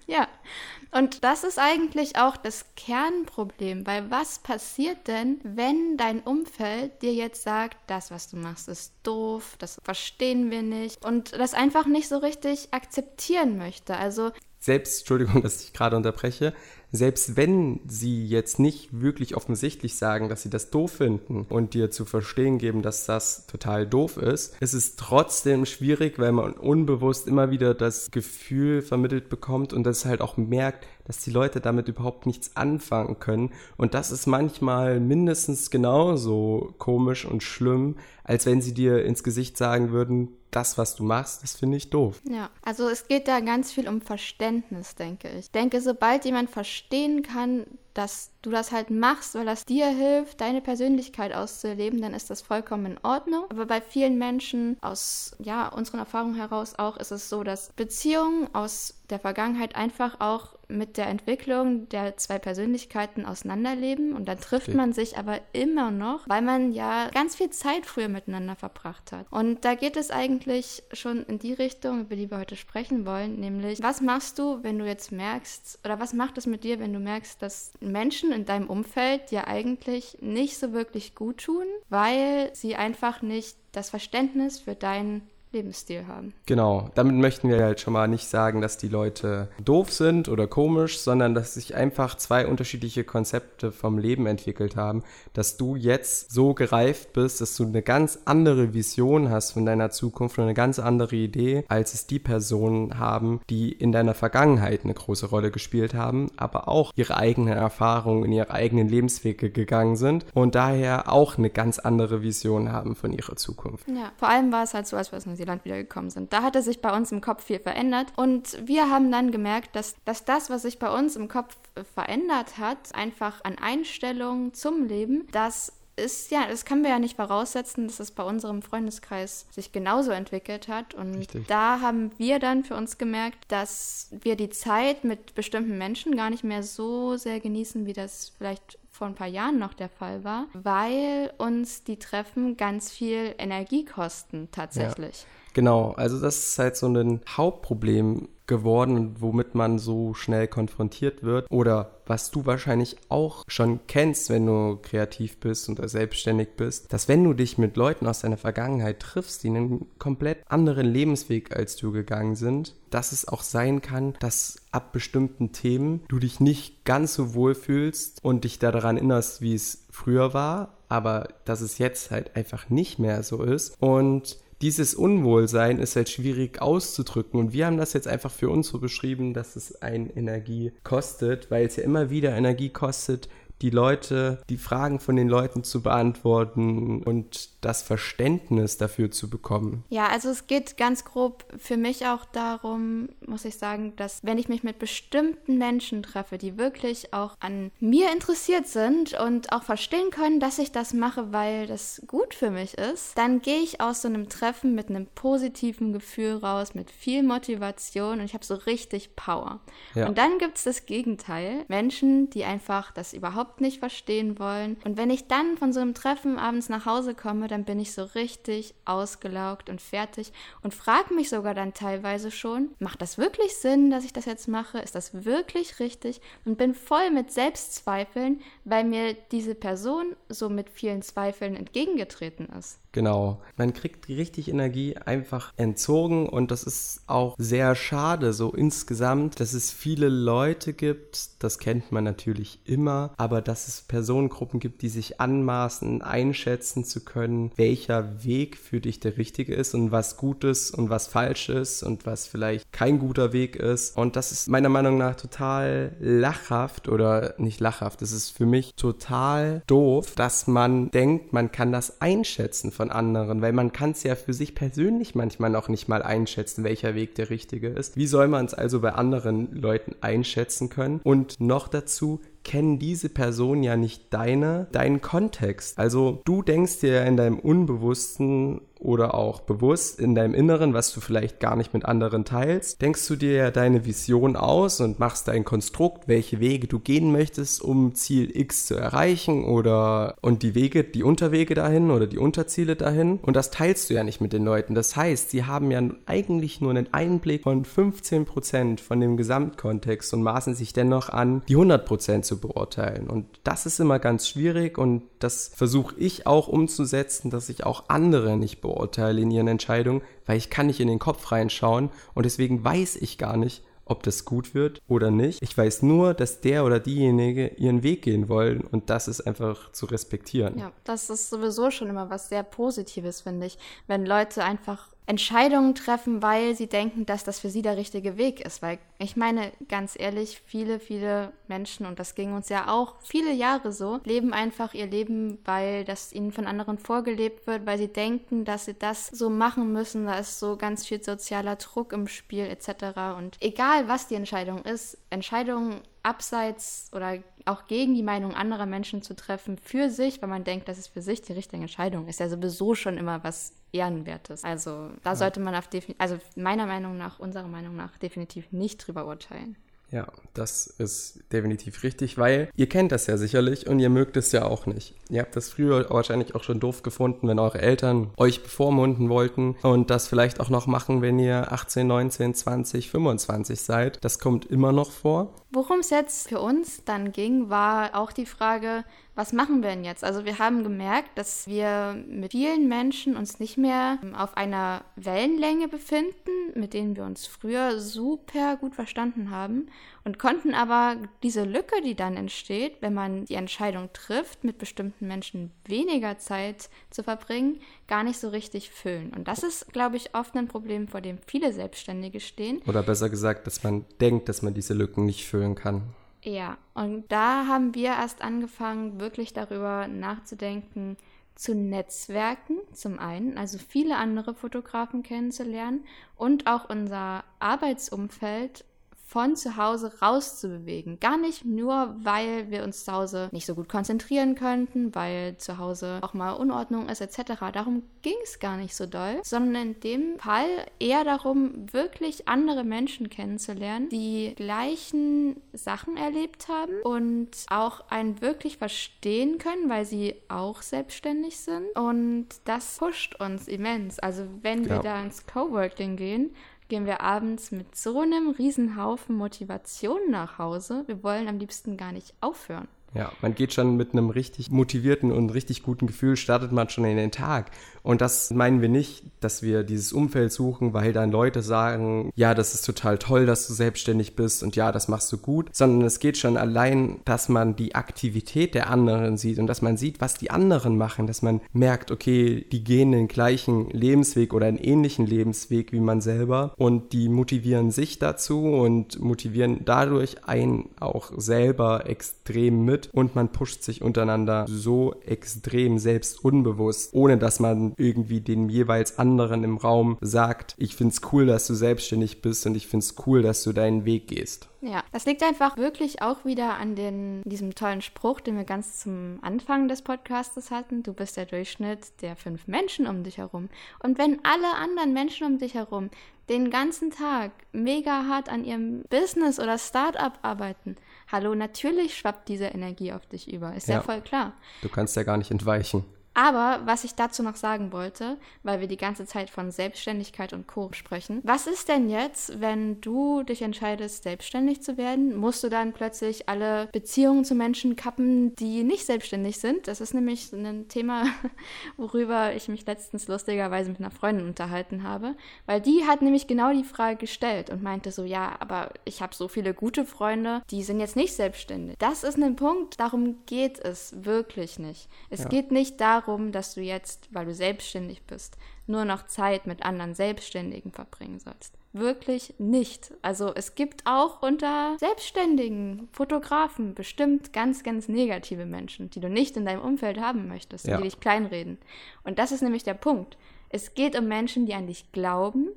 Und 0.92 1.24
das 1.24 1.44
ist 1.44 1.60
eigentlich 1.60 2.18
auch 2.18 2.38
das 2.38 2.66
Kernproblem, 2.76 3.86
weil 3.86 4.10
was 4.10 4.40
passiert 4.40 5.08
denn, 5.08 5.40
wenn 5.44 5.98
dein 5.98 6.22
Umfeld 6.22 7.02
dir 7.02 7.14
jetzt 7.14 7.44
sagt, 7.44 7.78
das, 7.88 8.10
was 8.12 8.30
du 8.30 8.38
machst, 8.38 8.68
ist 8.68 8.94
doof, 9.04 9.56
das 9.60 9.80
verstehen 9.84 10.50
wir 10.50 10.62
nicht 10.62 11.04
und 11.06 11.34
das 11.34 11.54
einfach 11.54 11.86
nicht 11.88 12.08
so 12.08 12.18
richtig 12.18 12.70
akzeptieren 12.72 13.58
möchte? 13.58 13.98
Also 13.98 14.32
selbst, 14.68 15.00
Entschuldigung, 15.00 15.42
dass 15.44 15.64
ich 15.64 15.74
gerade 15.74 15.98
unterbreche, 15.98 16.54
selbst 16.92 17.36
wenn 17.36 17.82
sie 17.86 18.26
jetzt 18.26 18.60
nicht 18.60 19.02
wirklich 19.02 19.36
offensichtlich 19.36 19.96
sagen, 19.98 20.30
dass 20.30 20.44
sie 20.44 20.50
das 20.50 20.70
doof 20.70 20.92
finden 20.94 21.46
und 21.50 21.74
dir 21.74 21.92
zu 21.92 22.06
verstehen 22.06 22.60
geben, 22.60 22.82
dass 22.82 23.06
das 23.06 23.46
total 23.48 23.86
doof 23.86 24.16
ist, 24.16 24.56
ist 24.62 24.74
es 24.74 24.96
trotzdem 24.96 25.66
schwierig, 25.66 26.18
weil 26.18 26.32
man 26.32 26.54
unbewusst 26.54 27.28
immer 27.28 27.52
wieder 27.52 27.74
das 27.74 28.10
Gefühl 28.10 28.82
vermittelt 28.82 29.28
bekommt 29.28 29.74
und 29.74 29.84
das 29.84 30.06
halt 30.06 30.22
auch 30.22 30.38
merkt, 30.38 30.88
dass 31.04 31.20
die 31.20 31.32
Leute 31.32 31.60
damit 31.60 31.90
überhaupt 31.90 32.26
nichts 32.26 32.56
anfangen 32.56 33.20
können. 33.20 33.52
Und 33.76 33.94
das 33.94 34.12
ist 34.12 34.26
manchmal 34.26 35.02
mindestens 35.02 35.70
genauso 35.70 36.74
komisch 36.78 37.26
und 37.26 37.44
schlimm, 37.44 37.96
als 38.24 38.46
wenn 38.46 38.62
sie 38.62 38.74
dir 38.74 39.04
ins 39.04 39.24
Gesicht 39.24 39.58
sagen 39.58 39.92
würden, 39.92 40.37
das, 40.52 40.78
was 40.78 40.96
du 40.96 41.04
machst, 41.04 41.44
das 41.44 41.56
finde 41.56 41.78
ich 41.78 41.90
doof. 41.90 42.22
Ja, 42.24 42.50
also 42.64 42.90
es 42.90 43.08
geht 43.08 43.28
da 43.28 43.40
ganz 43.40 43.72
viel 43.72 43.88
um 43.88 44.02
Verständnis, 44.02 44.96
denke 44.96 45.30
ich. 45.30 45.38
Ich 45.46 45.52
denke, 45.52 45.82
sobald 45.82 46.26
jemand 46.26 46.50
verstehen 46.50 47.22
kann, 47.22 47.66
dass 47.98 48.32
du 48.44 48.52
das 48.52 48.72
halt 48.72 48.92
machst, 48.92 49.36
weil 49.36 49.46
das 49.46 49.66
dir 49.66 49.88
hilft, 49.88 50.40
deine 50.40 50.62
Persönlichkeit 50.62 51.34
auszuleben, 51.34 52.02
dann 52.02 52.14
ist 52.14 52.30
das 52.30 52.42
vollkommen 52.42 52.86
in 52.86 53.00
Ordnung. 53.04 53.46
Aber 53.50 53.66
bei 53.66 53.82
vielen 53.82 54.18
Menschen 54.18 54.78
aus 54.82 55.36
ja, 55.40 55.68
unseren 55.68 56.00
Erfahrungen 56.00 56.36
heraus 56.36 56.76
auch 56.78 56.98
ist 56.98 57.12
es 57.12 57.30
so, 57.30 57.44
dass 57.44 57.74
Beziehungen 57.74 58.54
aus 58.54 58.94
der 59.10 59.20
Vergangenheit 59.20 59.76
einfach 59.76 60.20
auch 60.20 60.58
mit 60.68 60.98
der 60.98 61.08
Entwicklung 61.08 61.88
der 61.90 62.18
zwei 62.18 62.40
Persönlichkeiten 62.40 63.26
auseinanderleben 63.26 64.14
und 64.14 64.26
dann 64.28 64.40
trifft 64.40 64.74
man 64.74 64.92
sich 64.92 65.18
aber 65.18 65.40
immer 65.54 65.92
noch, 65.92 66.28
weil 66.28 66.42
man 66.42 66.74
ja 66.74 67.10
ganz 67.14 67.36
viel 67.36 67.50
Zeit 67.52 67.86
früher 67.86 68.10
miteinander 68.10 68.56
verbracht 68.56 69.14
hat. 69.14 69.26
Und 69.30 69.64
da 69.64 69.76
geht 69.76 69.96
es 69.96 70.12
eigentlich 70.12 70.84
schon 70.92 71.24
in 71.24 71.40
die 71.40 71.54
Richtung, 71.54 72.02
über 72.02 72.16
die 72.16 72.30
wir 72.30 72.38
heute 72.38 72.58
sprechen 72.58 73.06
wollen, 73.06 73.40
nämlich 73.40 73.82
was 73.82 74.02
machst 74.02 74.40
du, 74.40 74.62
wenn 74.64 74.78
du 74.78 74.86
jetzt 74.86 75.12
merkst 75.12 75.80
oder 75.86 76.00
was 76.00 76.14
macht 76.14 76.38
es 76.38 76.46
mit 76.46 76.64
dir, 76.64 76.80
wenn 76.80 76.94
du 76.94 77.00
merkst, 77.00 77.42
dass 77.42 77.72
Menschen 77.92 78.32
in 78.32 78.46
deinem 78.46 78.70
Umfeld 78.70 79.32
dir 79.32 79.48
eigentlich 79.48 80.18
nicht 80.22 80.58
so 80.58 80.74
wirklich 80.74 81.16
gut 81.16 81.44
tun, 81.44 81.66
weil 81.90 82.50
sie 82.54 82.76
einfach 82.76 83.22
nicht 83.22 83.58
das 83.72 83.90
Verständnis 83.90 84.60
für 84.60 84.76
deinen 84.76 85.30
Lebensstil 85.52 86.08
haben. 86.08 86.34
Genau, 86.46 86.90
damit 86.96 87.16
möchten 87.16 87.50
wir 87.50 87.64
halt 87.64 87.80
schon 87.80 87.94
mal 87.94 88.08
nicht 88.08 88.28
sagen, 88.28 88.62
dass 88.62 88.78
die 88.78 88.90
Leute 88.90 89.48
doof 89.64 89.92
sind 89.92 90.28
oder 90.28 90.46
komisch, 90.46 91.00
sondern 91.00 91.34
dass 91.34 91.54
sich 91.54 91.76
einfach 91.76 92.16
zwei 92.16 92.48
unterschiedliche 92.48 93.04
Konzepte 93.04 93.72
vom 93.72 93.98
Leben 93.98 94.28
entwickelt 94.28 94.76
haben, 94.76 95.04
dass 95.34 95.56
du 95.58 95.76
jetzt 95.76 96.32
so 96.32 96.54
gereift 96.54 97.14
bist, 97.14 97.40
dass 97.40 97.56
du 97.56 97.66
eine 97.66 97.82
ganz 97.82 98.20
andere 98.26 98.74
Vision 98.74 99.30
hast 99.30 99.52
von 99.52 99.66
deiner 99.66 99.90
Zukunft 99.90 100.38
und 100.38 100.44
eine 100.44 100.54
ganz 100.54 100.80
andere 100.80 101.16
Idee, 101.16 101.64
als 101.70 101.94
es 101.94 102.08
die 102.08 102.20
Personen 102.20 103.00
haben, 103.00 103.40
die 103.50 103.72
in 103.72 103.92
deiner 103.92 104.14
Vergangenheit 104.14 104.84
eine 104.84 104.94
große 104.94 105.28
Rolle 105.28 105.52
gespielt 105.52 105.94
haben, 105.94 106.30
aber 106.36 106.68
auch 106.68 106.92
ihre 106.96 107.16
eigenen 107.16 107.54
Erfahrungen 107.54 108.26
in 108.26 108.34
ihre 108.34 108.52
eigenen 108.52 108.90
Lebenswege 108.90 109.50
gegangen 109.50 109.96
sind 109.96 110.26
und 110.34 110.56
daher 110.56 111.12
auch 111.12 111.38
eine 111.38 111.50
ganz 111.50 111.80
andere 111.80 112.22
Vision 112.22 112.72
haben 112.72 112.96
von 112.96 113.14
ihrer 113.14 113.38
Zukunft. 113.38 113.88
Ja, 113.88 114.12
vor 114.18 114.28
allem 114.28 114.52
war 114.52 114.64
es 114.64 114.74
halt 114.74 114.88
so, 114.88 114.98
als 114.98 115.12
wir 115.12 115.18
es 115.18 115.37
Neuseeland 115.38 115.66
wiedergekommen 115.66 116.10
sind. 116.10 116.34
Da 116.34 116.42
hatte 116.42 116.62
sich 116.62 116.82
bei 116.82 116.96
uns 116.96 117.12
im 117.12 117.22
Kopf 117.22 117.44
viel 117.44 117.60
verändert 117.60 118.08
und 118.16 118.58
wir 118.68 118.90
haben 118.90 119.12
dann 119.12 119.32
gemerkt, 119.32 119.76
dass, 119.76 119.96
dass 120.06 120.26
das, 120.26 120.50
was 120.50 120.64
sich 120.64 120.80
bei 120.80 120.90
uns 120.90 121.16
im 121.16 121.28
Kopf 121.28 121.56
verändert 121.94 122.58
hat, 122.58 122.96
einfach 122.96 123.44
an 123.44 123.58
Einstellungen 123.58 124.54
zum 124.54 124.86
Leben, 124.86 125.28
das 125.32 125.74
ist 125.98 126.32
ja, 126.32 126.48
das 126.48 126.64
können 126.64 126.84
wir 126.84 126.92
ja 126.92 127.00
nicht 127.00 127.16
voraussetzen, 127.16 127.88
dass 127.88 128.00
es 128.00 128.12
bei 128.12 128.24
unserem 128.24 128.62
Freundeskreis 128.62 129.48
sich 129.52 129.72
genauso 129.72 130.12
entwickelt 130.12 130.68
hat. 130.68 130.94
Und 130.94 131.16
Richtig. 131.16 131.48
da 131.48 131.82
haben 131.82 132.12
wir 132.18 132.40
dann 132.40 132.64
für 132.64 132.76
uns 132.76 132.98
gemerkt, 132.98 133.52
dass 133.52 134.10
wir 134.12 134.36
die 134.36 134.50
Zeit 134.50 135.04
mit 135.04 135.36
bestimmten 135.36 135.78
Menschen 135.78 136.16
gar 136.16 136.30
nicht 136.30 136.44
mehr 136.44 136.64
so 136.64 137.18
sehr 137.18 137.40
genießen, 137.40 137.86
wie 137.86 137.94
das 137.94 138.32
vielleicht 138.38 138.78
vor 138.92 139.08
ein 139.08 139.16
paar 139.16 139.28
Jahren 139.28 139.60
noch 139.60 139.74
der 139.74 139.90
Fall 139.90 140.24
war, 140.24 140.48
weil 140.54 141.32
uns 141.38 141.84
die 141.84 142.00
Treffen 142.00 142.58
ganz 142.58 142.92
viel 142.92 143.36
Energie 143.38 143.86
kosten 143.86 144.50
tatsächlich. 144.52 145.22
Ja. 145.22 145.28
Genau, 145.58 145.94
also 145.94 146.20
das 146.20 146.50
ist 146.50 146.60
halt 146.60 146.76
so 146.76 146.86
ein 146.86 147.22
Hauptproblem 147.28 148.28
geworden, 148.46 149.16
womit 149.18 149.56
man 149.56 149.80
so 149.80 150.14
schnell 150.14 150.48
konfrontiert 150.48 151.24
wird. 151.24 151.50
Oder 151.50 151.98
was 152.06 152.30
du 152.30 152.46
wahrscheinlich 152.46 152.96
auch 153.10 153.44
schon 153.48 153.80
kennst, 153.88 154.30
wenn 154.30 154.46
du 154.46 154.78
kreativ 154.80 155.40
bist 155.40 155.68
und 155.68 155.80
selbstständig 155.90 156.50
bist, 156.58 156.94
dass 156.94 157.08
wenn 157.08 157.24
du 157.24 157.34
dich 157.34 157.58
mit 157.58 157.76
Leuten 157.76 158.06
aus 158.06 158.20
deiner 158.20 158.38
Vergangenheit 158.38 159.00
triffst, 159.00 159.44
die 159.44 159.48
einen 159.48 159.88
komplett 159.98 160.44
anderen 160.48 160.86
Lebensweg 160.86 161.56
als 161.58 161.76
du 161.76 161.92
gegangen 161.92 162.36
sind, 162.36 162.76
dass 162.92 163.12
es 163.12 163.28
auch 163.28 163.42
sein 163.42 163.82
kann, 163.82 164.14
dass 164.20 164.62
ab 164.72 164.92
bestimmten 164.92 165.54
Themen 165.54 166.04
du 166.08 166.20
dich 166.20 166.40
nicht 166.40 166.86
ganz 166.86 167.16
so 167.16 167.34
wohl 167.34 167.56
fühlst 167.56 168.24
und 168.24 168.44
dich 168.44 168.60
daran 168.60 168.98
erinnerst, 168.98 169.42
wie 169.42 169.56
es 169.56 169.88
früher 169.90 170.36
war, 170.36 170.78
aber 170.88 171.30
dass 171.46 171.62
es 171.62 171.80
jetzt 171.80 172.12
halt 172.12 172.36
einfach 172.36 172.70
nicht 172.70 173.00
mehr 173.00 173.24
so 173.24 173.42
ist. 173.42 173.76
Und 173.82 174.38
dieses 174.62 174.96
Unwohlsein 174.96 175.80
ist 175.80 175.96
halt 175.96 176.10
schwierig 176.10 176.62
auszudrücken. 176.62 177.40
Und 177.40 177.54
wir 177.54 177.66
haben 177.66 177.78
das 177.78 177.94
jetzt 177.94 178.08
einfach 178.08 178.32
für 178.32 178.50
uns 178.50 178.70
so 178.70 178.80
beschrieben, 178.80 179.34
dass 179.34 179.56
es 179.56 179.82
ein 179.82 180.10
Energie 180.10 180.72
kostet, 180.84 181.52
weil 181.52 181.66
es 181.66 181.76
ja 181.76 181.84
immer 181.84 182.10
wieder 182.10 182.36
Energie 182.36 182.70
kostet, 182.70 183.30
die 183.62 183.70
Leute, 183.70 184.40
die 184.50 184.58
Fragen 184.58 185.00
von 185.00 185.16
den 185.16 185.28
Leuten 185.28 185.64
zu 185.64 185.82
beantworten 185.82 187.02
und 187.04 187.57
das 187.62 187.82
Verständnis 187.82 188.78
dafür 188.78 189.10
zu 189.12 189.30
bekommen. 189.30 189.84
Ja, 189.90 190.08
also 190.08 190.30
es 190.30 190.48
geht 190.48 190.78
ganz 190.78 191.06
grob 191.06 191.46
für 191.58 191.78
mich 191.78 192.06
auch 192.06 192.26
darum, 192.26 193.10
muss 193.26 193.46
ich 193.46 193.58
sagen, 193.58 193.96
dass 193.96 194.24
wenn 194.24 194.38
ich 194.38 194.48
mich 194.48 194.64
mit 194.64 194.80
bestimmten 194.80 195.58
Menschen 195.58 196.04
treffe, 196.04 196.38
die 196.38 196.58
wirklich 196.58 197.14
auch 197.14 197.36
an 197.40 197.72
mir 197.80 198.12
interessiert 198.12 198.68
sind 198.68 199.20
und 199.20 199.52
auch 199.52 199.64
verstehen 199.64 200.12
können, 200.12 200.40
dass 200.40 200.60
ich 200.60 200.72
das 200.72 200.94
mache, 200.94 201.34
weil 201.34 201.68
das 201.68 202.02
gut 202.06 202.34
für 202.34 202.52
mich 202.52 202.76
ist, 202.78 203.18
dann 203.18 203.42
gehe 203.42 203.60
ich 203.60 203.82
aus 203.82 204.02
so 204.02 204.08
einem 204.08 204.30
Treffen 204.30 204.76
mit 204.76 204.90
einem 204.90 205.08
positiven 205.08 205.94
Gefühl 205.94 206.38
raus, 206.38 206.76
mit 206.76 206.92
viel 206.92 207.24
Motivation 207.24 208.20
und 208.20 208.26
ich 208.26 208.34
habe 208.34 208.46
so 208.46 208.56
richtig 208.56 209.16
Power. 209.16 209.60
Ja. 209.96 210.08
Und 210.08 210.18
dann 210.18 210.38
gibt 210.38 210.58
es 210.58 210.64
das 210.64 210.86
Gegenteil, 210.86 211.66
Menschen, 211.68 212.30
die 212.30 212.44
einfach 212.44 212.92
das 212.92 213.14
überhaupt 213.14 213.62
nicht 213.62 213.80
verstehen 213.80 214.38
wollen. 214.40 214.78
Und 214.86 214.98
wenn 214.98 215.10
ich 215.10 215.28
dann 215.28 215.58
von 215.58 215.74
so 215.74 215.80
einem 215.80 215.94
Treffen 215.94 216.38
abends 216.38 216.70
nach 216.70 216.86
Hause 216.86 217.16
komme, 217.16 217.48
dann 217.48 217.57
bin 217.66 217.80
ich 217.80 217.94
so 217.94 218.04
richtig 218.04 218.74
ausgelaugt 218.86 219.70
und 219.70 219.82
fertig 219.82 220.32
und 220.62 220.74
frage 220.74 221.14
mich 221.14 221.30
sogar 221.30 221.54
dann 221.54 221.74
teilweise 221.74 222.32
schon, 222.32 222.72
macht 222.80 223.02
das 223.02 223.18
wirklich 223.18 223.56
Sinn, 223.56 223.90
dass 223.90 224.06
ich 224.06 224.14
das 224.14 224.26
jetzt 224.26 224.48
mache? 224.48 224.80
Ist 224.80 224.96
das 224.96 225.26
wirklich 225.26 225.80
richtig? 225.80 226.22
Und 226.46 226.58
bin 226.58 226.74
voll 226.74 227.12
mit 227.12 227.32
Selbstzweifeln, 227.32 228.42
weil 228.64 228.84
mir 228.84 229.14
diese 229.32 229.56
Person 229.56 230.16
so 230.30 230.50
mit 230.50 230.70
vielen 230.70 231.02
Zweifeln 231.02 231.56
entgegengetreten 231.56 232.48
ist. 232.58 232.80
Genau. 232.98 233.40
Man 233.58 233.74
kriegt 233.74 234.08
richtig 234.08 234.50
Energie 234.50 234.98
einfach 234.98 235.54
entzogen 235.56 236.28
und 236.28 236.50
das 236.50 236.64
ist 236.64 237.02
auch 237.06 237.36
sehr 237.38 237.76
schade 237.76 238.34
so 238.34 238.52
insgesamt, 238.52 239.40
dass 239.40 239.54
es 239.54 239.72
viele 239.72 240.10
Leute 240.10 240.74
gibt, 240.74 241.44
das 241.44 241.60
kennt 241.60 241.92
man 241.92 242.04
natürlich 242.04 242.60
immer, 242.66 243.14
aber 243.18 243.44
dass 243.44 243.68
es 243.68 243.82
Personengruppen 243.82 244.60
gibt, 244.60 244.82
die 244.82 244.90
sich 244.90 245.22
anmaßen, 245.22 246.02
einschätzen 246.02 246.86
zu 246.86 247.06
können, 247.06 247.52
welcher 247.56 248.24
Weg 248.24 248.58
für 248.58 248.82
dich 248.82 249.00
der 249.00 249.18
richtige 249.18 249.54
ist 249.54 249.76
und 249.76 249.92
was 249.92 250.18
gut 250.18 250.44
ist 250.44 250.72
und 250.72 250.90
was 250.90 251.06
falsch 251.06 251.50
ist 251.50 251.84
und 251.84 252.08
was 252.08 252.26
vielleicht 252.26 252.72
kein 252.72 252.98
guter 252.98 253.32
Weg 253.32 253.58
ist. 253.58 253.96
Und 253.96 254.16
das 254.16 254.32
ist 254.32 254.50
meiner 254.50 254.70
Meinung 254.70 254.98
nach 254.98 255.16
total 255.16 255.96
lachhaft 256.00 256.90
oder 256.90 257.36
nicht 257.38 257.60
lachhaft, 257.60 258.02
es 258.02 258.12
ist 258.12 258.32
für 258.32 258.48
mich 258.48 258.74
total 258.76 259.62
doof, 259.68 260.16
dass 260.16 260.48
man 260.48 260.90
denkt, 260.90 261.32
man 261.32 261.52
kann 261.52 261.72
das 261.72 262.02
einschätzen 262.02 262.72
von 262.72 262.87
von 262.88 262.92
anderen, 262.92 263.42
weil 263.42 263.54
man 263.54 263.72
kann 263.72 263.92
es 263.92 264.04
ja 264.04 264.16
für 264.16 264.34
sich 264.34 264.56
persönlich 264.56 265.16
manchmal 265.16 265.50
noch 265.50 265.68
nicht 265.68 265.88
mal 265.88 266.02
einschätzen, 266.02 266.64
welcher 266.64 266.96
Weg 266.96 267.16
der 267.16 267.30
richtige 267.30 267.68
ist. 267.68 267.98
Wie 267.98 268.08
soll 268.08 268.28
man 268.28 268.46
es 268.46 268.54
also 268.54 268.80
bei 268.80 268.94
anderen 268.94 269.54
Leuten 269.54 269.96
einschätzen 270.02 270.70
können? 270.70 271.02
Und 271.04 271.40
noch 271.40 271.68
dazu, 271.68 272.22
kennen 272.44 272.80
diese 272.80 273.10
Personen 273.10 273.64
ja 273.64 273.76
nicht 273.76 274.14
deine, 274.14 274.68
deinen 274.72 275.02
Kontext. 275.02 275.78
Also 275.78 276.22
du 276.26 276.42
denkst 276.42 276.80
dir 276.80 277.06
in 277.06 277.18
deinem 277.18 277.40
Unbewussten 277.40 278.62
oder 278.80 279.16
auch 279.16 279.42
bewusst 279.42 280.00
in 280.00 280.16
deinem 280.16 280.34
Inneren, 280.34 280.74
was 280.74 280.94
du 280.94 281.02
vielleicht 281.02 281.40
gar 281.40 281.56
nicht 281.56 281.74
mit 281.74 281.86
anderen 281.86 282.26
teilst, 282.26 282.82
denkst 282.82 283.08
du 283.08 283.16
dir 283.16 283.32
ja 283.34 283.52
deine 283.52 283.86
Vision 283.86 284.36
aus 284.36 284.82
und 284.82 285.00
machst 285.00 285.28
dein 285.28 285.44
Konstrukt, 285.44 286.08
welche 286.08 286.40
Wege 286.40 286.68
du 286.68 286.80
gehen 286.80 287.12
möchtest, 287.12 287.62
um 287.62 287.96
Ziel 287.96 288.36
X 288.36 288.68
zu 288.68 288.76
erreichen 288.76 289.46
oder 289.46 290.16
und 290.22 290.44
die 290.44 290.56
Wege, 290.56 290.84
die 290.84 291.04
Unterwege 291.04 291.56
dahin 291.56 291.92
oder 291.92 292.08
die 292.08 292.18
Unterziele 292.18 292.76
dahin 292.76 293.20
und 293.22 293.36
das 293.36 293.52
teilst 293.52 293.90
du 293.90 293.96
ja 293.96 294.04
nicht 294.04 294.22
mit 294.22 294.34
den 294.34 294.44
Leuten. 294.44 294.76
Das 294.76 294.96
heißt, 294.96 295.32
sie 295.32 295.46
haben 295.46 295.72
ja 295.72 295.82
eigentlich 296.06 296.62
nur 296.62 296.72
einen 296.72 296.94
Einblick 296.94 297.44
von 297.44 297.66
15% 297.66 298.80
von 298.80 299.00
dem 299.00 299.18
Gesamtkontext 299.18 300.14
und 300.14 300.24
maßen 300.24 300.56
sich 300.56 300.74
dennoch 300.74 301.10
an, 301.10 301.42
die 301.48 301.58
100% 301.58 302.22
zu 302.22 302.37
beurteilen 302.38 303.10
und 303.10 303.26
das 303.44 303.66
ist 303.66 303.80
immer 303.80 304.00
ganz 304.00 304.28
schwierig 304.28 304.78
und 304.78 305.04
das 305.20 305.52
versuche 305.56 305.96
ich 305.98 306.28
auch 306.28 306.48
umzusetzen, 306.48 307.30
dass 307.30 307.50
ich 307.50 307.66
auch 307.66 307.86
andere 307.90 308.38
nicht 308.38 308.62
beurteile 308.62 309.22
in 309.22 309.32
ihren 309.32 309.48
Entscheidungen, 309.48 310.02
weil 310.26 310.38
ich 310.38 310.50
kann 310.50 310.68
nicht 310.68 310.80
in 310.80 310.88
den 310.88 311.00
Kopf 311.00 311.32
reinschauen 311.32 311.90
und 312.14 312.26
deswegen 312.26 312.64
weiß 312.64 312.98
ich 312.98 313.18
gar 313.18 313.38
nicht, 313.38 313.64
ob 313.90 314.04
das 314.04 314.26
gut 314.26 314.54
wird 314.54 314.82
oder 314.88 315.12
nicht. 315.12 315.42
Ich 315.42 315.58
weiß 315.58 315.82
nur, 315.84 316.14
dass 316.14 316.42
der 316.42 316.66
oder 316.66 316.80
diejenige 316.80 317.48
ihren 317.56 317.84
Weg 317.84 318.02
gehen 318.04 318.30
wollen 318.30 318.62
und 318.62 318.90
das 318.90 319.08
ist 319.08 319.22
einfach 319.22 319.72
zu 319.72 319.86
respektieren. 319.86 320.58
Ja, 320.60 320.72
das 320.84 321.10
ist 321.10 321.30
sowieso 321.30 321.72
schon 321.72 321.90
immer 321.90 322.10
was 322.10 322.30
sehr 322.30 322.44
Positives, 322.44 323.22
finde 323.22 323.48
ich, 323.48 323.58
wenn 323.88 324.06
Leute 324.06 324.44
einfach 324.44 324.90
Entscheidungen 325.08 325.74
treffen, 325.74 326.22
weil 326.22 326.54
sie 326.54 326.68
denken, 326.68 327.06
dass 327.06 327.24
das 327.24 327.40
für 327.40 327.50
sie 327.50 327.62
der 327.62 327.78
richtige 327.78 328.18
Weg 328.18 328.42
ist. 328.42 328.62
Weil 328.62 328.78
ich 329.00 329.16
meine, 329.16 329.54
ganz 329.70 329.96
ehrlich, 329.98 330.42
viele, 330.46 330.80
viele 330.80 331.32
Menschen, 331.48 331.86
und 331.86 331.98
das 331.98 332.14
ging 332.14 332.34
uns 332.34 332.50
ja 332.50 332.68
auch 332.68 332.96
viele 333.02 333.32
Jahre 333.32 333.72
so, 333.72 334.02
leben 334.04 334.34
einfach 334.34 334.74
ihr 334.74 334.86
Leben, 334.86 335.40
weil 335.46 335.86
das 335.86 336.12
ihnen 336.12 336.34
von 336.34 336.46
anderen 336.46 336.78
vorgelebt 336.78 337.48
wird, 337.48 337.66
weil 337.66 337.78
sie 337.78 337.88
denken, 337.88 338.44
dass 338.44 338.66
sie 338.66 338.74
das 338.74 339.08
so 339.08 339.30
machen 339.30 339.72
müssen. 339.72 340.06
Da 340.08 340.20
ist 340.20 340.40
so 340.40 340.58
ganz 340.58 340.86
viel 340.86 341.02
sozialer 341.02 341.56
Druck 341.56 341.94
im 341.94 342.08
Spiel 342.08 342.44
etc. 342.44 343.18
Und 343.18 343.38
egal, 343.40 343.88
was 343.88 344.08
die 344.08 344.16
Entscheidung 344.16 344.66
ist, 344.66 344.98
Entscheidungen 345.10 345.82
abseits 346.08 346.90
oder 346.94 347.20
auch 347.46 347.68
gegen 347.68 347.94
die 347.94 348.04
Meinung 348.04 348.34
anderer 348.34 348.66
Menschen 348.66 349.02
zu 349.02 349.14
treffen 349.14 349.58
für 349.58 349.90
sich, 349.90 350.22
weil 350.22 350.30
man 350.30 350.46
denkt, 350.46 350.70
das 350.70 350.78
ist 350.78 350.88
für 350.88 351.02
sich 351.02 351.22
die 351.22 351.34
richtige 351.34 351.62
Entscheidung, 351.62 352.08
ist 352.08 352.22
ja 352.22 352.30
sowieso 352.30 352.76
schon 352.76 352.98
immer 352.98 353.24
was 353.26 353.54
Ehrenwertes. 353.74 354.46
Also 354.46 354.90
da 355.04 355.12
ja. 355.12 355.16
sollte 355.16 355.42
man 355.42 355.54
auf 355.54 355.68
definitiv, 355.68 356.02
also 356.02 356.18
meiner 356.36 356.66
Meinung 356.66 356.98
nach, 356.98 357.20
unserer 357.20 357.48
Meinung 357.48 357.76
nach 357.76 357.98
definitiv 357.98 358.52
nicht 358.52 358.88
drüber 358.88 359.06
urteilen. 359.06 359.58
Ja, 359.90 360.08
das 360.34 360.68
ist 360.68 361.24
definitiv 361.32 361.82
richtig, 361.84 362.18
weil 362.18 362.50
ihr 362.56 362.68
kennt 362.68 362.92
das 362.92 363.08
ja 363.08 363.16
sicherlich 363.18 363.68
und 363.68 363.80
ihr 363.80 363.90
mögt 363.90 364.18
es 364.18 364.32
ja 364.34 364.44
auch 364.46 364.66
nicht. 364.66 364.96
Ihr 365.10 365.22
habt 365.22 365.36
das 365.36 365.50
früher 365.50 365.90
wahrscheinlich 365.90 366.36
auch 366.36 366.44
schon 366.44 366.60
doof 366.60 366.84
gefunden, 366.84 367.28
wenn 367.28 367.40
eure 367.40 367.62
Eltern 367.62 368.12
euch 368.18 368.44
bevormunden 368.44 369.08
wollten 369.10 369.56
und 369.64 369.90
das 369.90 370.08
vielleicht 370.08 370.42
auch 370.42 370.50
noch 370.50 370.68
machen, 370.68 371.02
wenn 371.02 371.20
ihr 371.20 371.54
18, 371.54 371.88
19, 371.88 372.34
20, 372.34 372.90
25 372.92 373.62
seid. 373.62 374.04
Das 374.04 374.20
kommt 374.20 374.46
immer 374.46 374.74
noch 374.74 374.92
vor. 374.92 375.34
Worum 375.52 375.80
es 375.80 375.90
jetzt 375.90 376.28
für 376.28 376.42
uns 376.42 376.84
dann 376.84 377.14
ging, 377.14 377.50
war 377.50 377.96
auch 377.96 378.12
die 378.12 378.26
Frage, 378.26 378.84
was 379.18 379.34
machen 379.34 379.64
wir 379.64 379.72
denn 379.72 379.84
jetzt? 379.84 380.04
Also 380.04 380.26
wir 380.26 380.38
haben 380.38 380.64
gemerkt, 380.64 381.18
dass 381.18 381.48
wir 381.48 382.00
mit 382.08 382.34
vielen 382.34 382.68
Menschen 382.68 383.18
uns 383.18 383.40
nicht 383.40 383.58
mehr 383.58 383.98
auf 384.16 384.38
einer 384.38 384.86
Wellenlänge 384.96 385.68
befinden, 385.68 386.30
mit 386.54 386.76
denen 386.76 386.96
wir 386.96 387.04
uns 387.04 387.26
früher 387.26 387.80
super 387.80 388.58
gut 388.58 388.76
verstanden 388.76 389.32
haben 389.32 389.70
und 390.04 390.20
konnten 390.20 390.54
aber 390.54 390.98
diese 391.24 391.46
Lücke, 391.46 391.82
die 391.84 391.96
dann 391.96 392.16
entsteht, 392.16 392.78
wenn 392.82 392.94
man 392.94 393.26
die 393.26 393.34
Entscheidung 393.34 393.90
trifft, 393.92 394.44
mit 394.44 394.60
bestimmten 394.60 395.08
Menschen 395.08 395.52
weniger 395.66 396.20
Zeit 396.20 396.70
zu 396.92 397.02
verbringen, 397.02 397.60
gar 397.88 398.04
nicht 398.04 398.20
so 398.20 398.30
richtig 398.30 398.70
füllen. 398.70 399.12
Und 399.16 399.28
das 399.28 399.42
ist, 399.42 399.74
glaube 399.74 399.98
ich, 399.98 400.14
oft 400.14 400.36
ein 400.36 400.48
Problem, 400.48 400.88
vor 400.88 401.02
dem 401.02 401.18
viele 401.26 401.54
Selbstständige 401.54 402.20
stehen. 402.20 402.62
Oder 402.68 402.84
besser 402.84 403.10
gesagt, 403.10 403.48
dass 403.48 403.64
man 403.64 403.84
denkt, 404.00 404.30
dass 404.30 404.44
man 404.44 404.54
diese 404.54 404.76
Lücken 404.76 405.08
nicht 405.08 405.26
füllen 405.26 405.56
kann. 405.56 405.96
Ja, 406.28 406.58
und 406.74 407.10
da 407.10 407.48
haben 407.48 407.74
wir 407.74 407.92
erst 407.92 408.22
angefangen, 408.22 409.00
wirklich 409.00 409.32
darüber 409.32 409.88
nachzudenken, 409.88 410.98
zu 411.36 411.56
Netzwerken 411.56 412.58
zum 412.74 413.00
einen, 413.00 413.38
also 413.38 413.58
viele 413.58 413.96
andere 413.96 414.34
Fotografen 414.34 415.04
kennenzulernen 415.04 415.86
und 416.18 416.46
auch 416.46 416.70
unser 416.70 417.24
Arbeitsumfeld 417.40 418.66
von 419.08 419.38
zu 419.38 419.56
Hause 419.56 419.94
rauszubewegen. 420.02 421.00
Gar 421.00 421.18
nicht 421.18 421.46
nur, 421.46 421.96
weil 421.98 422.52
wir 422.52 422.66
uns 422.66 422.84
zu 422.84 422.92
Hause 422.92 423.30
nicht 423.32 423.46
so 423.46 423.56
gut 423.56 423.70
konzentrieren 423.70 424.36
könnten, 424.36 424.94
weil 424.94 425.38
zu 425.38 425.58
Hause 425.58 426.00
auch 426.02 426.14
mal 426.14 426.34
Unordnung 426.34 426.90
ist 426.90 427.00
etc. 427.00 427.40
Darum 427.54 427.84
ging 428.02 428.18
es 428.22 428.40
gar 428.40 428.58
nicht 428.58 428.76
so 428.76 428.86
doll, 428.86 429.22
sondern 429.24 429.56
in 429.56 429.80
dem 429.80 430.20
Fall 430.20 430.50
eher 430.80 431.06
darum, 431.06 431.72
wirklich 431.72 432.28
andere 432.28 432.66
Menschen 432.66 433.10
kennenzulernen, 433.10 433.88
die 433.88 434.34
gleichen 434.36 435.42
Sachen 435.54 435.96
erlebt 435.96 436.50
haben 436.50 436.74
und 436.84 437.30
auch 437.50 437.90
einen 437.90 438.20
wirklich 438.20 438.58
verstehen 438.58 439.38
können, 439.38 439.70
weil 439.70 439.86
sie 439.86 440.16
auch 440.28 440.62
selbstständig 440.62 441.38
sind. 441.40 441.66
Und 441.78 442.28
das 442.44 442.78
pusht 442.78 443.16
uns 443.22 443.48
immens. 443.48 444.00
Also 444.00 444.28
wenn 444.42 444.66
ja. 444.66 444.70
wir 444.70 444.80
da 444.80 445.02
ins 445.02 445.26
Coworking 445.26 445.96
gehen, 445.96 446.32
gehen 446.68 446.86
wir 446.86 447.02
abends 447.02 447.52
mit 447.52 447.76
so 447.76 448.02
einem 448.02 448.30
Riesenhaufen 448.30 449.16
Motivation 449.16 450.00
nach 450.10 450.38
Hause. 450.38 450.84
Wir 450.88 451.04
wollen 451.04 451.28
am 451.28 451.38
liebsten 451.38 451.78
gar 451.78 451.92
nicht 451.92 452.14
aufhören. 452.22 452.68
Ja, 452.98 453.12
man 453.22 453.36
geht 453.36 453.54
schon 453.54 453.78
mit 453.78 453.94
einem 453.94 454.10
richtig 454.10 454.50
motivierten 454.50 455.12
und 455.12 455.30
richtig 455.30 455.62
guten 455.62 455.86
Gefühl, 455.86 456.18
startet 456.18 456.52
man 456.52 456.68
schon 456.70 456.84
in 456.84 456.98
den 456.98 457.12
Tag. 457.12 457.52
Und 457.84 458.02
das 458.02 458.32
meinen 458.32 458.60
wir 458.60 458.70
nicht, 458.70 459.04
dass 459.22 459.44
wir 459.44 459.64
dieses 459.64 459.94
Umfeld 459.94 460.32
suchen, 460.32 460.74
weil 460.74 460.94
dann 460.94 461.12
Leute 461.12 461.44
sagen, 461.44 462.12
ja, 462.16 462.34
das 462.34 462.56
ist 462.56 462.66
total 462.66 462.98
toll, 462.98 463.28
dass 463.28 463.48
du 463.48 463.54
selbstständig 463.54 464.16
bist 464.16 464.42
und 464.42 464.56
ja, 464.56 464.72
das 464.72 464.88
machst 464.88 465.12
du 465.12 465.18
gut, 465.18 465.52
sondern 465.54 465.86
es 465.86 466.00
geht 466.00 466.18
schon 466.18 466.38
allein, 466.38 467.00
dass 467.06 467.30
man 467.30 467.56
die 467.56 467.76
Aktivität 467.76 468.56
der 468.56 468.70
anderen 468.70 469.16
sieht 469.16 469.38
und 469.38 469.48
dass 469.48 469.62
man 469.62 469.78
sieht, 469.78 470.02
was 470.02 470.16
die 470.16 470.32
anderen 470.32 470.76
machen, 470.78 471.08
dass 471.08 471.22
man 471.22 471.40
merkt, 471.54 471.92
okay, 471.92 472.46
die 472.52 472.64
gehen 472.64 472.92
den 472.92 473.08
gleichen 473.08 473.70
Lebensweg 473.70 474.34
oder 474.34 474.48
einen 474.48 474.58
ähnlichen 474.58 475.06
Lebensweg 475.06 475.72
wie 475.72 475.80
man 475.80 476.02
selber 476.02 476.54
und 476.58 476.94
die 476.94 477.08
motivieren 477.08 477.72
sich 477.72 478.00
dazu 478.00 478.48
und 478.48 479.00
motivieren 479.00 479.62
dadurch 479.64 480.26
einen 480.26 480.70
auch 480.80 481.12
selber 481.16 481.88
extrem 481.88 482.66
mit 482.66 482.87
und 482.94 483.16
man 483.16 483.32
pusht 483.32 483.64
sich 483.64 483.82
untereinander 483.82 484.46
so 484.48 484.96
extrem 485.06 485.80
selbst 485.80 486.24
unbewusst, 486.24 486.94
ohne 486.94 487.18
dass 487.18 487.40
man 487.40 487.74
irgendwie 487.78 488.22
den 488.22 488.50
jeweils 488.50 489.00
anderen 489.00 489.44
im 489.44 489.58
Raum 489.58 489.98
sagt, 490.02 490.56
ich 490.58 490.76
find's 490.76 491.02
cool, 491.12 491.26
dass 491.26 491.48
du 491.48 491.54
selbstständig 491.54 492.22
bist 492.22 492.46
und 492.46 492.56
ich 492.56 492.68
find's 492.68 492.96
cool, 493.06 493.22
dass 493.22 493.44
du 493.44 493.54
deinen 493.54 493.86
Weg 493.86 494.08
gehst. 494.08 494.50
Ja, 494.62 494.84
das 494.92 495.06
liegt 495.06 495.22
einfach 495.22 495.58
wirklich 495.58 496.02
auch 496.02 496.26
wieder 496.26 496.58
an 496.58 496.76
den, 496.76 497.22
diesem 497.26 497.54
tollen 497.54 497.82
Spruch, 497.82 498.20
den 498.20 498.38
wir 498.38 498.44
ganz 498.44 498.80
zum 498.80 499.20
Anfang 499.22 499.68
des 499.68 499.84
Podcastes 499.84 500.50
hatten. 500.50 500.82
Du 500.82 500.94
bist 500.94 501.16
der 501.16 501.26
Durchschnitt 501.26 502.02
der 502.02 502.16
fünf 502.16 502.48
Menschen 502.48 502.88
um 502.88 503.04
dich 503.04 503.20
herum. 503.20 503.50
Und 503.84 504.00
wenn 504.00 504.20
alle 504.24 504.56
anderen 504.56 504.94
Menschen 504.94 505.28
um 505.28 505.38
dich 505.38 505.54
herum 505.54 505.92
den 506.30 506.50
ganzen 506.50 506.92
Tag 506.92 507.32
mega 507.52 508.06
hart 508.08 508.30
an 508.30 508.44
ihrem 508.44 508.84
Business 508.90 509.40
oder 509.40 509.58
Startup 509.58 510.14
arbeiten, 510.22 510.76
hallo, 511.12 511.36
natürlich 511.36 511.98
schwappt 511.98 512.28
diese 512.28 512.46
Energie 512.46 512.92
auf 512.92 513.06
dich 513.06 513.32
über. 513.32 513.56
Ist 513.56 513.68
ja, 513.68 513.76
ja 513.76 513.82
voll 513.82 514.02
klar. 514.02 514.34
Du 514.62 514.70
kannst 514.70 514.96
ja 514.96 515.04
gar 515.04 515.18
nicht 515.18 515.32
entweichen. 515.32 515.86
Aber 516.18 516.62
was 516.66 516.84
ich 516.84 516.96
dazu 516.96 517.22
noch 517.22 517.36
sagen 517.36 517.72
wollte, 517.72 518.18
weil 518.42 518.60
wir 518.60 518.68
die 518.68 518.76
ganze 518.76 519.06
Zeit 519.06 519.30
von 519.30 519.52
Selbstständigkeit 519.52 520.34
und 520.34 520.48
Co. 520.48 520.70
sprechen, 520.72 521.22
was 521.24 521.46
ist 521.46 521.70
denn 521.70 521.92
jetzt, 521.92 522.42
wenn 522.42 522.82
du 522.82 523.22
dich 523.22 523.44
entscheidest, 523.44 524.02
selbstständig 524.02 524.64
zu 524.64 524.78
werden? 524.78 525.16
Musst 525.16 525.44
du 525.44 525.50
dann 525.50 525.74
plötzlich 525.74 526.28
alle 526.28 526.70
Beziehungen 526.72 527.24
zu 527.24 527.36
Menschen 527.36 527.76
kappen, 527.76 528.36
die 528.36 528.64
nicht 528.64 528.88
selbstständig 528.88 529.38
sind? 529.38 529.68
Das 529.68 529.80
ist 529.80 529.94
nämlich 529.94 530.34
ein 530.34 530.68
Thema, 530.70 531.04
worüber 531.78 532.34
ich 532.34 532.48
mich 532.48 532.66
letztens 532.66 533.08
lustigerweise 533.08 533.70
mit 533.70 533.80
einer 533.80 533.92
Freundin 533.92 534.26
unterhalten 534.26 534.82
habe, 534.82 535.16
weil 535.46 535.62
die 535.62 535.86
hat 535.86 536.02
nämlich 536.02 536.26
genau 536.26 536.52
die 536.52 536.64
Frage 536.64 536.98
gestellt 536.98 537.52
und 537.52 537.62
meinte 537.62 537.92
so, 537.92 538.04
ja, 538.04 538.36
aber 538.40 538.72
ich 538.86 539.04
habe 539.04 539.14
so 539.14 539.28
viele 539.28 539.54
gute 539.54 539.86
Freunde, 539.86 540.42
die 540.50 540.64
sind 540.64 540.80
jetzt 540.80 540.96
nicht 540.96 541.14
selbstständig. 541.14 541.78
Das 541.78 542.04
ist 542.04 542.18
ein 542.18 542.36
Punkt, 542.36 542.80
darum 542.80 543.18
geht 543.28 543.60
es 543.60 543.94
wirklich 544.04 544.58
nicht. 544.58 544.90
Es 545.12 545.22
ja. 545.22 545.30
geht 545.30 545.52
nicht 545.52 545.80
darum, 545.80 546.07
darum, 546.08 546.32
dass 546.32 546.56
du 546.56 546.62
jetzt, 546.62 547.14
weil 547.14 547.26
du 547.26 547.34
selbstständig 547.34 548.04
bist, 548.04 548.38
nur 548.66 548.86
noch 548.86 549.08
Zeit 549.08 549.48
mit 549.48 549.64
anderen 549.64 549.94
Selbstständigen 549.94 550.72
verbringen 550.72 551.20
sollst. 551.20 551.54
Wirklich 551.74 552.34
nicht. 552.40 552.94
Also 553.02 553.34
es 553.36 553.56
gibt 553.56 553.84
auch 553.86 554.22
unter 554.24 554.78
selbstständigen 554.80 555.90
Fotografen 555.92 556.74
bestimmt 556.74 557.34
ganz, 557.34 557.64
ganz 557.64 557.88
negative 557.88 558.46
Menschen, 558.46 558.90
die 558.90 559.00
du 559.00 559.10
nicht 559.10 559.38
in 559.38 559.46
deinem 559.46 559.62
Umfeld 559.62 560.00
haben 560.00 560.28
möchtest, 560.28 560.66
ja. 560.66 560.78
die 560.78 560.84
dich 560.84 561.00
kleinreden. 561.00 561.58
Und 562.04 562.20
das 562.20 562.32
ist 562.32 562.42
nämlich 562.42 562.64
der 562.64 562.74
Punkt. 562.74 563.18
Es 563.50 563.76
geht 563.76 563.98
um 563.98 564.08
Menschen, 564.08 564.46
die 564.46 564.54
an 564.54 564.68
dich 564.68 564.92
glauben, 564.92 565.50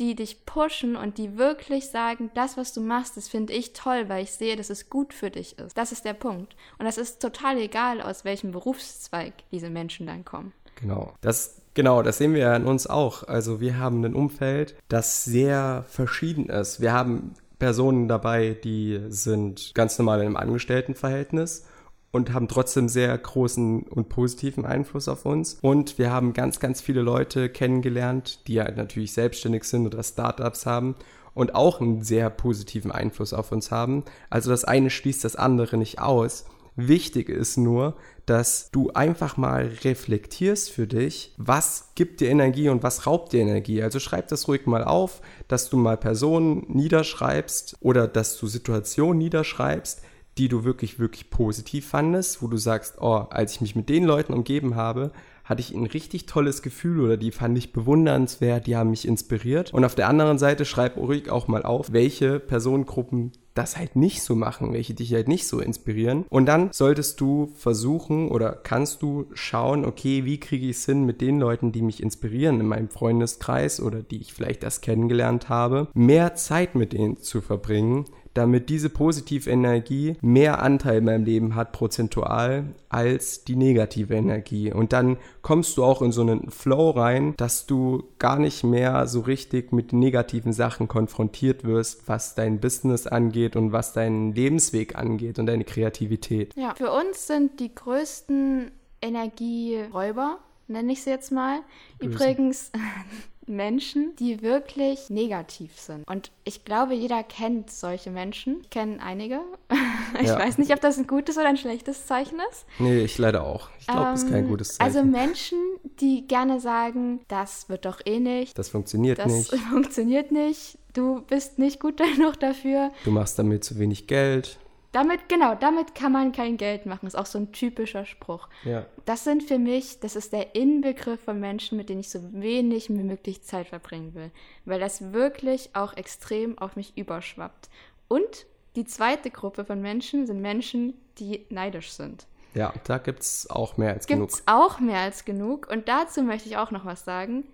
die 0.00 0.14
dich 0.16 0.46
pushen 0.46 0.96
und 0.96 1.18
die 1.18 1.36
wirklich 1.36 1.90
sagen, 1.90 2.30
das, 2.34 2.56
was 2.56 2.72
du 2.72 2.80
machst, 2.80 3.16
das 3.16 3.28
finde 3.28 3.52
ich 3.52 3.74
toll, 3.74 4.08
weil 4.08 4.24
ich 4.24 4.32
sehe, 4.32 4.56
dass 4.56 4.70
es 4.70 4.88
gut 4.88 5.12
für 5.12 5.30
dich 5.30 5.58
ist. 5.58 5.76
Das 5.76 5.92
ist 5.92 6.06
der 6.06 6.14
Punkt. 6.14 6.56
Und 6.78 6.86
das 6.86 6.98
ist 6.98 7.20
total 7.20 7.58
egal, 7.58 8.00
aus 8.00 8.24
welchem 8.24 8.50
Berufszweig 8.50 9.34
diese 9.52 9.68
Menschen 9.68 10.06
dann 10.06 10.24
kommen. 10.24 10.52
Genau. 10.76 11.12
Das, 11.20 11.60
genau, 11.74 12.02
das 12.02 12.16
sehen 12.16 12.32
wir 12.32 12.40
ja 12.40 12.56
in 12.56 12.64
uns 12.64 12.86
auch. 12.86 13.28
Also 13.28 13.60
wir 13.60 13.78
haben 13.78 14.02
ein 14.04 14.14
Umfeld, 14.14 14.74
das 14.88 15.24
sehr 15.24 15.84
verschieden 15.86 16.48
ist. 16.48 16.80
Wir 16.80 16.92
haben 16.92 17.34
Personen 17.58 18.08
dabei, 18.08 18.56
die 18.64 19.00
sind 19.08 19.72
ganz 19.74 19.98
normal 19.98 20.20
in 20.20 20.26
einem 20.26 20.36
Angestelltenverhältnis 20.36 21.66
und 22.12 22.32
haben 22.32 22.48
trotzdem 22.48 22.88
sehr 22.88 23.16
großen 23.16 23.82
und 23.82 24.08
positiven 24.08 24.64
Einfluss 24.64 25.08
auf 25.08 25.26
uns. 25.26 25.58
Und 25.62 25.98
wir 25.98 26.10
haben 26.10 26.32
ganz, 26.32 26.60
ganz 26.60 26.80
viele 26.80 27.02
Leute 27.02 27.48
kennengelernt, 27.48 28.46
die 28.46 28.54
ja 28.54 28.70
natürlich 28.70 29.12
selbstständig 29.12 29.64
sind 29.64 29.86
oder 29.86 30.02
Startups 30.02 30.66
haben 30.66 30.96
und 31.34 31.54
auch 31.54 31.80
einen 31.80 32.02
sehr 32.02 32.30
positiven 32.30 32.90
Einfluss 32.90 33.32
auf 33.32 33.52
uns 33.52 33.70
haben. 33.70 34.04
Also 34.28 34.50
das 34.50 34.64
eine 34.64 34.90
schließt 34.90 35.24
das 35.24 35.36
andere 35.36 35.76
nicht 35.76 36.00
aus. 36.00 36.44
Wichtig 36.76 37.28
ist 37.28 37.56
nur, 37.56 37.96
dass 38.26 38.70
du 38.70 38.90
einfach 38.92 39.36
mal 39.36 39.70
reflektierst 39.82 40.70
für 40.70 40.86
dich, 40.86 41.34
was 41.36 41.90
gibt 41.94 42.20
dir 42.20 42.30
Energie 42.30 42.68
und 42.68 42.82
was 42.82 43.06
raubt 43.06 43.32
dir 43.32 43.40
Energie. 43.40 43.82
Also 43.82 43.98
schreib 43.98 44.28
das 44.28 44.48
ruhig 44.48 44.66
mal 44.66 44.84
auf, 44.84 45.20
dass 45.48 45.68
du 45.68 45.76
mal 45.76 45.96
Personen 45.96 46.64
niederschreibst 46.68 47.76
oder 47.80 48.06
dass 48.06 48.38
du 48.38 48.46
Situationen 48.46 49.18
niederschreibst, 49.18 50.02
die 50.38 50.48
du 50.48 50.64
wirklich, 50.64 50.98
wirklich 50.98 51.30
positiv 51.30 51.86
fandest, 51.88 52.42
wo 52.42 52.46
du 52.46 52.56
sagst, 52.56 52.96
oh, 53.00 53.26
als 53.30 53.54
ich 53.54 53.60
mich 53.60 53.76
mit 53.76 53.88
den 53.88 54.04
Leuten 54.04 54.32
umgeben 54.32 54.76
habe, 54.76 55.12
hatte 55.44 55.60
ich 55.60 55.74
ein 55.74 55.86
richtig 55.86 56.26
tolles 56.26 56.62
Gefühl 56.62 57.00
oder 57.00 57.16
die 57.16 57.32
fand 57.32 57.58
ich 57.58 57.72
bewundernswert, 57.72 58.68
die 58.68 58.76
haben 58.76 58.90
mich 58.90 59.06
inspiriert. 59.06 59.74
Und 59.74 59.84
auf 59.84 59.96
der 59.96 60.08
anderen 60.08 60.38
Seite 60.38 60.64
schreib 60.64 60.96
ruhig 60.96 61.28
auch 61.28 61.48
mal 61.48 61.64
auf, 61.64 61.92
welche 61.92 62.38
Personengruppen 62.38 63.32
das 63.54 63.76
halt 63.76 63.96
nicht 63.96 64.22
so 64.22 64.36
machen, 64.36 64.72
welche 64.72 64.94
dich 64.94 65.12
halt 65.12 65.26
nicht 65.26 65.48
so 65.48 65.58
inspirieren. 65.58 66.24
Und 66.28 66.46
dann 66.46 66.70
solltest 66.72 67.20
du 67.20 67.50
versuchen 67.56 68.28
oder 68.28 68.52
kannst 68.52 69.02
du 69.02 69.26
schauen, 69.34 69.84
okay, 69.84 70.24
wie 70.24 70.38
kriege 70.38 70.66
ich 70.66 70.76
es 70.76 70.86
hin 70.86 71.04
mit 71.04 71.20
den 71.20 71.40
Leuten, 71.40 71.72
die 71.72 71.82
mich 71.82 72.02
inspirieren 72.02 72.60
in 72.60 72.66
meinem 72.66 72.88
Freundeskreis 72.88 73.80
oder 73.80 74.02
die 74.02 74.20
ich 74.20 74.32
vielleicht 74.32 74.62
erst 74.62 74.82
kennengelernt 74.82 75.48
habe, 75.48 75.88
mehr 75.94 76.36
Zeit 76.36 76.76
mit 76.76 76.92
denen 76.92 77.18
zu 77.18 77.40
verbringen, 77.40 78.04
damit 78.34 78.68
diese 78.68 78.90
positive 78.90 79.50
Energie 79.50 80.16
mehr 80.20 80.62
Anteil 80.62 80.98
in 80.98 81.04
meinem 81.04 81.24
Leben 81.24 81.54
hat, 81.54 81.72
prozentual, 81.72 82.74
als 82.88 83.44
die 83.44 83.56
negative 83.56 84.14
Energie. 84.14 84.72
Und 84.72 84.92
dann 84.92 85.16
kommst 85.42 85.76
du 85.76 85.84
auch 85.84 86.02
in 86.02 86.12
so 86.12 86.20
einen 86.22 86.50
Flow 86.50 86.90
rein, 86.90 87.34
dass 87.36 87.66
du 87.66 88.04
gar 88.18 88.38
nicht 88.38 88.64
mehr 88.64 89.06
so 89.06 89.20
richtig 89.20 89.72
mit 89.72 89.92
negativen 89.92 90.52
Sachen 90.52 90.88
konfrontiert 90.88 91.64
wirst, 91.64 92.08
was 92.08 92.34
dein 92.34 92.60
Business 92.60 93.06
angeht 93.06 93.56
und 93.56 93.72
was 93.72 93.92
deinen 93.92 94.32
Lebensweg 94.34 94.96
angeht 94.96 95.38
und 95.38 95.46
deine 95.46 95.64
Kreativität. 95.64 96.54
Ja, 96.56 96.74
für 96.76 96.92
uns 96.92 97.26
sind 97.26 97.60
die 97.60 97.74
größten 97.74 98.70
Energieräuber, 99.02 100.38
nenne 100.68 100.92
ich 100.92 101.02
sie 101.02 101.10
jetzt 101.10 101.32
mal. 101.32 101.60
Böse. 101.98 102.12
Übrigens, 102.12 102.70
Menschen, 103.50 104.14
die 104.18 104.42
wirklich 104.42 105.10
negativ 105.10 105.78
sind. 105.78 106.08
Und 106.08 106.30
ich 106.44 106.64
glaube, 106.64 106.94
jeder 106.94 107.22
kennt 107.22 107.70
solche 107.70 108.10
Menschen. 108.10 108.60
Ich 108.62 108.70
kenne 108.70 109.02
einige. 109.02 109.40
Ich 110.20 110.26
ja. 110.26 110.38
weiß 110.38 110.58
nicht, 110.58 110.72
ob 110.72 110.80
das 110.80 110.98
ein 110.98 111.06
gutes 111.06 111.38
oder 111.38 111.46
ein 111.46 111.56
schlechtes 111.56 112.04
Zeichen 112.04 112.38
ist. 112.50 112.66
Nee, 112.80 113.04
ich 113.04 113.16
leider 113.16 113.46
auch. 113.46 113.68
Ich 113.78 113.86
glaube, 113.86 114.00
ähm, 114.00 114.12
das 114.12 114.22
ist 114.24 114.30
kein 114.30 114.44
ähm, 114.44 114.48
gutes 114.48 114.80
also 114.80 114.98
Zeichen. 114.98 115.14
Also 115.14 115.24
Menschen, 115.24 115.58
die 116.00 116.26
gerne 116.26 116.58
sagen, 116.58 117.20
das 117.28 117.68
wird 117.68 117.84
doch 117.84 118.00
eh 118.04 118.18
nicht. 118.18 118.58
Das 118.58 118.68
funktioniert 118.68 119.20
das 119.20 119.32
nicht. 119.32 119.52
Das 119.52 119.60
funktioniert 119.70 120.32
nicht. 120.32 120.78
Du 120.92 121.22
bist 121.22 121.58
nicht 121.58 121.80
gut 121.80 121.96
genug 122.16 122.40
dafür. 122.40 122.90
Du 123.04 123.12
machst 123.12 123.38
damit 123.38 123.64
zu 123.64 123.78
wenig 123.78 124.08
Geld. 124.08 124.58
Damit, 124.92 125.28
genau, 125.28 125.54
damit 125.54 125.94
kann 125.94 126.10
man 126.10 126.32
kein 126.32 126.56
Geld 126.56 126.84
machen. 126.84 127.06
Ist 127.06 127.16
auch 127.16 127.26
so 127.26 127.38
ein 127.38 127.52
typischer 127.52 128.04
Spruch. 128.04 128.48
Ja. 128.64 128.86
Das 129.04 129.22
sind 129.22 129.44
für 129.44 129.58
mich, 129.58 130.00
das 130.00 130.16
ist 130.16 130.32
der 130.32 130.56
Inbegriff 130.56 131.20
von 131.20 131.38
Menschen, 131.38 131.78
mit 131.78 131.88
denen 131.88 132.00
ich 132.00 132.10
so 132.10 132.20
wenig 132.32 132.88
wie 132.88 132.94
möglich 132.94 133.42
Zeit 133.42 133.68
verbringen 133.68 134.14
will. 134.14 134.30
Weil 134.64 134.80
das 134.80 135.12
wirklich 135.12 135.70
auch 135.74 135.96
extrem 135.96 136.58
auf 136.58 136.74
mich 136.74 136.96
überschwappt. 136.96 137.68
Und 138.08 138.46
die 138.74 138.84
zweite 138.84 139.30
Gruppe 139.30 139.64
von 139.64 139.80
Menschen 139.80 140.26
sind 140.26 140.40
Menschen, 140.40 140.94
die 141.18 141.46
neidisch 141.50 141.92
sind. 141.92 142.26
Ja, 142.54 142.74
da 142.84 142.98
gibt 142.98 143.20
es 143.20 143.48
auch 143.48 143.76
mehr 143.76 143.92
als 143.92 144.08
gibt's 144.08 144.16
genug. 144.16 144.28
Gibt 144.30 144.40
es 144.40 144.48
auch 144.48 144.80
mehr 144.80 145.00
als 145.00 145.24
genug. 145.24 145.68
Und 145.70 145.88
dazu 145.88 146.22
möchte 146.22 146.48
ich 146.48 146.56
auch 146.56 146.72
noch 146.72 146.84
was 146.84 147.04
sagen. 147.04 147.44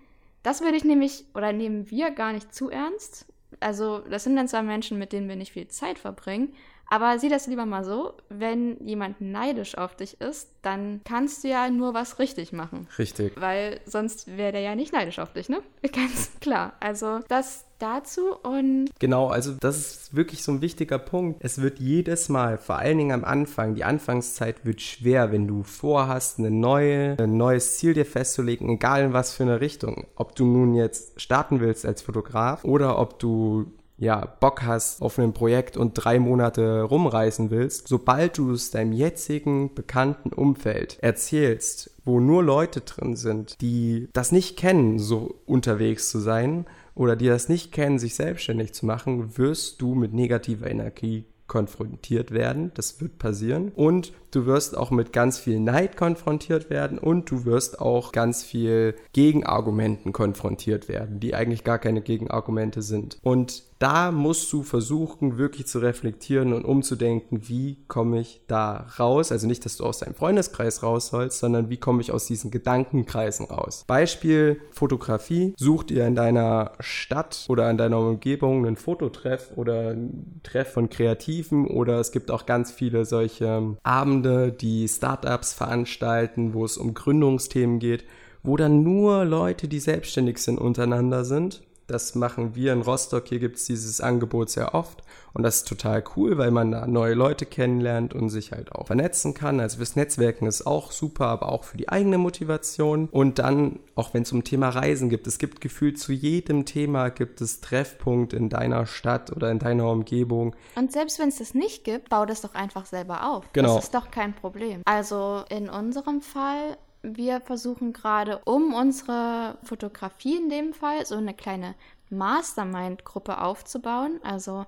Das 0.41 0.61
würde 0.61 0.77
ich 0.77 0.83
nämlich, 0.83 1.25
oder 1.35 1.53
nehmen 1.53 1.91
wir 1.91 2.11
gar 2.11 2.33
nicht 2.33 2.53
zu 2.53 2.69
ernst. 2.69 3.25
Also, 3.59 3.99
das 3.99 4.23
sind 4.23 4.35
dann 4.35 4.47
zwar 4.47 4.63
Menschen, 4.63 4.97
mit 4.97 5.13
denen 5.13 5.29
wir 5.29 5.35
nicht 5.35 5.53
viel 5.53 5.67
Zeit 5.67 5.99
verbringen, 5.99 6.53
aber 6.89 7.19
sieh 7.19 7.29
das 7.29 7.47
lieber 7.47 7.65
mal 7.65 7.83
so, 7.83 8.13
wenn 8.29 8.77
jemand 8.85 9.19
neidisch 9.19 9.77
auf 9.77 9.95
dich 9.95 10.19
ist, 10.21 10.49
dann 10.61 11.01
kannst 11.03 11.43
du 11.43 11.49
ja 11.49 11.69
nur 11.69 11.93
was 11.93 12.19
richtig 12.19 12.53
machen. 12.53 12.87
Richtig. 12.97 13.33
Weil 13.39 13.81
sonst 13.85 14.37
wäre 14.37 14.53
der 14.53 14.61
ja 14.61 14.75
nicht 14.75 14.93
neidisch 14.93 15.19
auf 15.19 15.33
dich, 15.33 15.49
ne? 15.49 15.61
Ganz 15.93 16.31
klar. 16.39 16.73
Also 16.79 17.19
das 17.27 17.65
dazu 17.79 18.35
und. 18.43 18.89
Genau, 18.99 19.27
also 19.27 19.53
das 19.53 19.77
ist 19.77 20.15
wirklich 20.15 20.43
so 20.43 20.51
ein 20.51 20.61
wichtiger 20.61 20.97
Punkt. 20.97 21.43
Es 21.43 21.61
wird 21.61 21.79
jedes 21.79 22.29
Mal, 22.29 22.57
vor 22.57 22.77
allen 22.77 22.97
Dingen 22.97 23.11
am 23.11 23.23
Anfang, 23.23 23.75
die 23.75 23.83
Anfangszeit 23.83 24.65
wird 24.65 24.81
schwer, 24.81 25.31
wenn 25.31 25.47
du 25.47 25.63
vorhast, 25.63 26.39
eine 26.39 26.51
neue, 26.51 27.17
ein 27.19 27.37
neues 27.37 27.77
Ziel 27.77 27.93
dir 27.93 28.05
festzulegen, 28.05 28.69
egal 28.69 29.03
in 29.03 29.13
was 29.13 29.33
für 29.33 29.43
eine 29.43 29.61
Richtung. 29.61 30.07
Ob 30.15 30.35
du 30.35 30.45
nun 30.45 30.73
jetzt 30.73 31.21
starten 31.21 31.59
willst 31.59 31.85
als 31.85 32.01
Fotograf 32.01 32.63
oder 32.63 32.97
ob 32.97 33.19
du 33.19 33.71
ja, 33.97 34.25
Bock 34.39 34.63
hast 34.63 35.01
auf 35.01 35.17
ein 35.17 35.33
Projekt 35.33 35.75
und 35.75 35.93
drei 35.93 36.19
Monate 36.19 36.83
rumreisen 36.83 37.49
willst, 37.49 37.87
sobald 37.87 38.37
du 38.37 38.51
es 38.51 38.69
deinem 38.69 38.91
jetzigen 38.91 39.73
bekannten 39.73 40.31
Umfeld 40.31 40.97
erzählst, 41.01 41.91
wo 42.05 42.19
nur 42.19 42.43
Leute 42.43 42.81
drin 42.81 43.15
sind, 43.15 43.59
die 43.61 44.07
das 44.13 44.31
nicht 44.31 44.57
kennen, 44.57 44.99
so 44.99 45.39
unterwegs 45.45 46.09
zu 46.09 46.19
sein 46.19 46.65
oder 46.93 47.15
die 47.15 47.27
das 47.27 47.49
nicht 47.49 47.71
kennen, 47.71 47.97
sich 47.97 48.15
selbstständig 48.15 48.73
zu 48.73 48.85
machen, 48.85 49.37
wirst 49.37 49.81
du 49.81 49.95
mit 49.95 50.13
negativer 50.13 50.69
Energie 50.69 51.25
konfrontiert 51.47 52.31
werden. 52.31 52.71
Das 52.75 53.01
wird 53.01 53.17
passieren. 53.17 53.71
Und 53.75 54.13
du 54.31 54.45
wirst 54.45 54.77
auch 54.77 54.91
mit 54.91 55.13
ganz 55.13 55.37
viel 55.39 55.59
Neid 55.59 55.97
konfrontiert 55.97 56.69
werden 56.69 56.97
und 56.97 57.29
du 57.31 57.45
wirst 57.45 57.79
auch 57.79 58.11
ganz 58.11 58.43
viel 58.43 58.95
Gegenargumenten 59.13 60.13
konfrontiert 60.13 60.87
werden, 60.87 61.19
die 61.19 61.35
eigentlich 61.35 61.63
gar 61.63 61.79
keine 61.79 62.01
Gegenargumente 62.01 62.81
sind. 62.81 63.17
Und 63.21 63.67
da 63.79 64.11
musst 64.11 64.51
du 64.51 64.63
versuchen, 64.63 65.37
wirklich 65.37 65.67
zu 65.67 65.79
reflektieren 65.79 66.53
und 66.53 66.65
umzudenken, 66.65 67.47
wie 67.47 67.77
komme 67.87 68.21
ich 68.21 68.41
da 68.47 68.87
raus? 68.99 69.31
Also 69.31 69.45
nicht, 69.45 69.65
dass 69.65 69.77
du 69.77 69.85
aus 69.85 69.99
deinem 69.99 70.15
Freundeskreis 70.15 70.81
raus 70.81 71.07
sollst, 71.07 71.39
sondern 71.39 71.69
wie 71.69 71.77
komme 71.77 72.01
ich 72.01 72.11
aus 72.11 72.25
diesen 72.25 72.49
Gedankenkreisen 72.49 73.45
raus? 73.45 73.83
Beispiel 73.85 74.59
Fotografie. 74.71 75.53
Such 75.57 75.83
dir 75.83 76.07
in 76.07 76.15
deiner 76.15 76.71
Stadt 76.79 77.45
oder 77.49 77.69
in 77.69 77.77
deiner 77.77 77.99
Umgebung 77.99 78.65
einen 78.65 78.77
Fototreff 78.77 79.51
oder 79.55 79.89
einen 79.89 80.41
Treff 80.43 80.73
von 80.73 80.89
Kreativen 80.89 81.67
oder 81.67 81.99
es 81.99 82.11
gibt 82.11 82.31
auch 82.31 82.45
ganz 82.45 82.71
viele 82.71 83.05
solche 83.05 83.77
Abende, 83.83 84.16
Abende, 84.17 84.51
die 84.51 84.87
Startups 84.87 85.53
veranstalten, 85.53 86.53
wo 86.53 86.65
es 86.65 86.77
um 86.77 86.93
Gründungsthemen 86.93 87.79
geht, 87.79 88.03
wo 88.41 88.57
dann 88.57 88.81
nur 88.83 89.25
Leute, 89.25 89.67
die 89.67 89.79
selbstständig 89.79 90.39
sind, 90.39 90.57
untereinander 90.57 91.23
sind 91.23 91.61
das 91.87 92.15
machen 92.15 92.53
wir 92.53 92.73
in 92.73 92.81
Rostock. 92.81 93.27
Hier 93.27 93.39
gibt 93.39 93.57
es 93.57 93.65
dieses 93.65 94.01
Angebot 94.01 94.49
sehr 94.49 94.75
oft. 94.75 95.03
Und 95.33 95.43
das 95.43 95.57
ist 95.57 95.67
total 95.67 96.03
cool, 96.15 96.37
weil 96.37 96.51
man 96.51 96.71
da 96.71 96.87
neue 96.87 97.13
Leute 97.13 97.45
kennenlernt 97.45 98.13
und 98.13 98.29
sich 98.29 98.51
halt 98.51 98.71
auch 98.71 98.87
vernetzen 98.87 99.33
kann. 99.33 99.59
Also 99.59 99.77
fürs 99.77 99.95
Netzwerken 99.95 100.47
ist 100.47 100.65
auch 100.65 100.91
super, 100.91 101.27
aber 101.27 101.49
auch 101.49 101.63
für 101.63 101.77
die 101.77 101.89
eigene 101.89 102.17
Motivation. 102.17 103.07
Und 103.11 103.39
dann, 103.39 103.79
auch 103.95 104.13
wenn 104.13 104.23
es 104.23 104.31
um 104.31 104.43
Thema 104.43 104.69
Reisen 104.69 105.09
gibt, 105.09 105.27
es 105.27 105.37
gibt 105.37 105.61
gefühlt 105.61 105.99
zu 105.99 106.11
jedem 106.11 106.65
Thema 106.65 107.09
gibt 107.09 107.39
es 107.39 107.61
Treffpunkt 107.61 108.33
in 108.33 108.49
deiner 108.49 108.85
Stadt 108.85 109.31
oder 109.31 109.51
in 109.51 109.59
deiner 109.59 109.89
Umgebung. 109.89 110.55
Und 110.75 110.91
selbst 110.91 111.19
wenn 111.19 111.29
es 111.29 111.37
das 111.37 111.53
nicht 111.53 111.83
gibt, 111.83 112.09
bau 112.09 112.25
das 112.25 112.41
doch 112.41 112.55
einfach 112.55 112.85
selber 112.85 113.31
auf. 113.31 113.45
Genau. 113.53 113.75
Das 113.75 113.85
ist 113.85 113.93
doch 113.93 114.11
kein 114.11 114.33
Problem. 114.33 114.81
Also 114.85 115.43
in 115.49 115.69
unserem 115.69 116.21
Fall 116.21 116.77
wir 117.15 117.41
versuchen 117.41 117.93
gerade, 117.93 118.39
um 118.45 118.73
unsere 118.73 119.57
Fotografie 119.63 120.37
in 120.37 120.49
dem 120.49 120.73
Fall 120.73 121.05
so 121.05 121.15
eine 121.15 121.33
kleine 121.33 121.75
Mastermind-Gruppe 122.09 123.41
aufzubauen. 123.41 124.19
Also 124.23 124.65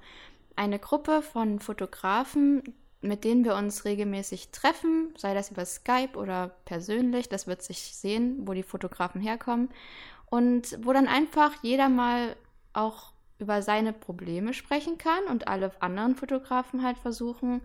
eine 0.56 0.80
Gruppe 0.80 1.22
von 1.22 1.60
Fotografen, 1.60 2.64
mit 3.02 3.24
denen 3.24 3.46
wir 3.46 3.56
uns 3.56 3.86
regelmäßig 3.86 4.50
treffen, 4.52 5.14
sei 5.18 5.34
das 5.34 5.52
über 5.52 5.66
Skype 5.66 6.18
oder 6.18 6.52
persönlich. 6.66 7.30
Das 7.30 7.48
wird 7.48 7.62
sich 7.62 7.96
sehen, 7.96 8.48
wo 8.48 8.54
die 8.54 8.64
Fotografen 8.64 9.22
herkommen. 9.22 9.70
Und 10.26 10.78
wo 10.86 10.94
dann 10.94 11.08
einfach 11.08 11.54
jeder 11.64 11.90
mal 11.90 12.36
auch 12.74 13.14
über 13.40 13.62
seine 13.62 13.94
Probleme 13.94 14.54
sprechen 14.54 14.98
kann 14.98 15.24
und 15.30 15.48
alle 15.48 15.72
anderen 15.82 16.16
Fotografen 16.16 16.84
halt 16.84 16.98
versuchen, 16.98 17.62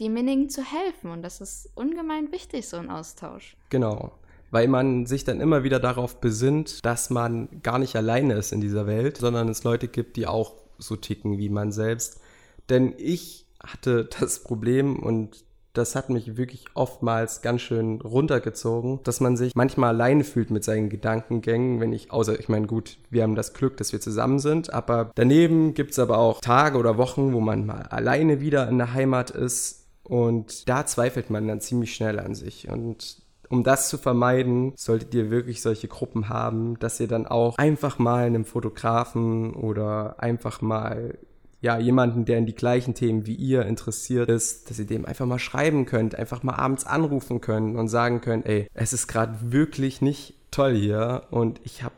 demjenigen 0.00 0.48
zu 0.50 0.62
helfen. 0.62 1.10
Und 1.10 1.22
das 1.22 1.40
ist 1.40 1.70
ungemein 1.74 2.32
wichtig, 2.32 2.68
so 2.68 2.76
ein 2.76 2.90
Austausch. 2.90 3.56
Genau. 3.70 4.12
weil 4.50 4.68
man 4.68 5.04
sich 5.06 5.24
dann 5.24 5.40
immer 5.40 5.64
wieder 5.64 5.80
darauf 5.80 6.20
besinnt, 6.20 6.84
dass 6.84 7.10
man 7.10 7.48
gar 7.64 7.80
nicht 7.80 7.96
alleine 7.96 8.34
ist 8.34 8.52
in 8.52 8.60
dieser 8.60 8.86
Welt, 8.86 9.16
sondern 9.16 9.48
es 9.48 9.64
Leute 9.64 9.88
gibt, 9.88 10.16
die 10.16 10.28
auch 10.28 10.52
so 10.78 10.94
ticken 10.94 11.38
wie 11.38 11.48
man 11.48 11.72
selbst. 11.72 12.20
Denn 12.68 12.94
ich 12.96 13.46
hatte 13.58 14.04
das 14.20 14.44
Problem 14.44 15.00
und 15.00 15.44
das 15.72 15.96
hat 15.96 16.08
mich 16.08 16.36
wirklich 16.36 16.66
oftmals 16.74 17.42
ganz 17.42 17.60
schön 17.60 18.00
runtergezogen, 18.00 19.00
dass 19.02 19.20
man 19.20 19.36
sich 19.36 19.56
manchmal 19.56 19.88
alleine 19.90 20.22
fühlt 20.22 20.52
mit 20.52 20.62
seinen 20.62 20.88
Gedankengängen, 20.88 21.80
wenn 21.80 21.92
ich, 21.92 22.12
außer 22.12 22.38
ich 22.38 22.48
meine, 22.48 22.68
gut, 22.68 22.98
wir 23.10 23.24
haben 23.24 23.34
das 23.34 23.54
Glück, 23.54 23.76
dass 23.78 23.92
wir 23.92 24.00
zusammen 24.00 24.38
sind, 24.38 24.72
aber 24.72 25.10
daneben 25.16 25.74
gibt 25.74 25.90
es 25.90 25.98
aber 25.98 26.18
auch 26.18 26.40
Tage 26.40 26.78
oder 26.78 26.96
Wochen, 26.96 27.32
wo 27.32 27.40
man 27.40 27.66
mal 27.66 27.82
alleine 27.90 28.40
wieder 28.40 28.68
in 28.68 28.78
der 28.78 28.94
Heimat 28.94 29.30
ist 29.32 29.83
und 30.04 30.68
da 30.68 30.86
zweifelt 30.86 31.30
man 31.30 31.48
dann 31.48 31.60
ziemlich 31.60 31.94
schnell 31.94 32.20
an 32.20 32.34
sich. 32.34 32.68
Und 32.68 33.22
um 33.48 33.62
das 33.64 33.88
zu 33.88 33.98
vermeiden, 33.98 34.72
solltet 34.76 35.14
ihr 35.14 35.30
wirklich 35.30 35.62
solche 35.62 35.88
Gruppen 35.88 36.28
haben, 36.28 36.78
dass 36.78 37.00
ihr 37.00 37.08
dann 37.08 37.26
auch 37.26 37.56
einfach 37.58 37.98
mal 37.98 38.24
einem 38.24 38.44
Fotografen 38.44 39.54
oder 39.54 40.16
einfach 40.18 40.60
mal 40.60 41.18
ja, 41.60 41.78
jemanden, 41.78 42.26
der 42.26 42.36
in 42.36 42.46
die 42.46 42.54
gleichen 42.54 42.94
Themen 42.94 43.26
wie 43.26 43.34
ihr 43.34 43.64
interessiert 43.64 44.28
ist, 44.28 44.68
dass 44.68 44.78
ihr 44.78 44.84
dem 44.84 45.06
einfach 45.06 45.24
mal 45.24 45.38
schreiben 45.38 45.86
könnt, 45.86 46.14
einfach 46.14 46.42
mal 46.42 46.56
abends 46.56 46.84
anrufen 46.84 47.40
könnt 47.40 47.76
und 47.76 47.88
sagen 47.88 48.20
könnt, 48.20 48.44
ey, 48.44 48.68
es 48.74 48.92
ist 48.92 49.06
gerade 49.06 49.34
wirklich 49.40 50.02
nicht 50.02 50.34
toll 50.50 50.74
hier 50.74 51.22
und 51.30 51.60
ich 51.64 51.82
habe 51.82 51.94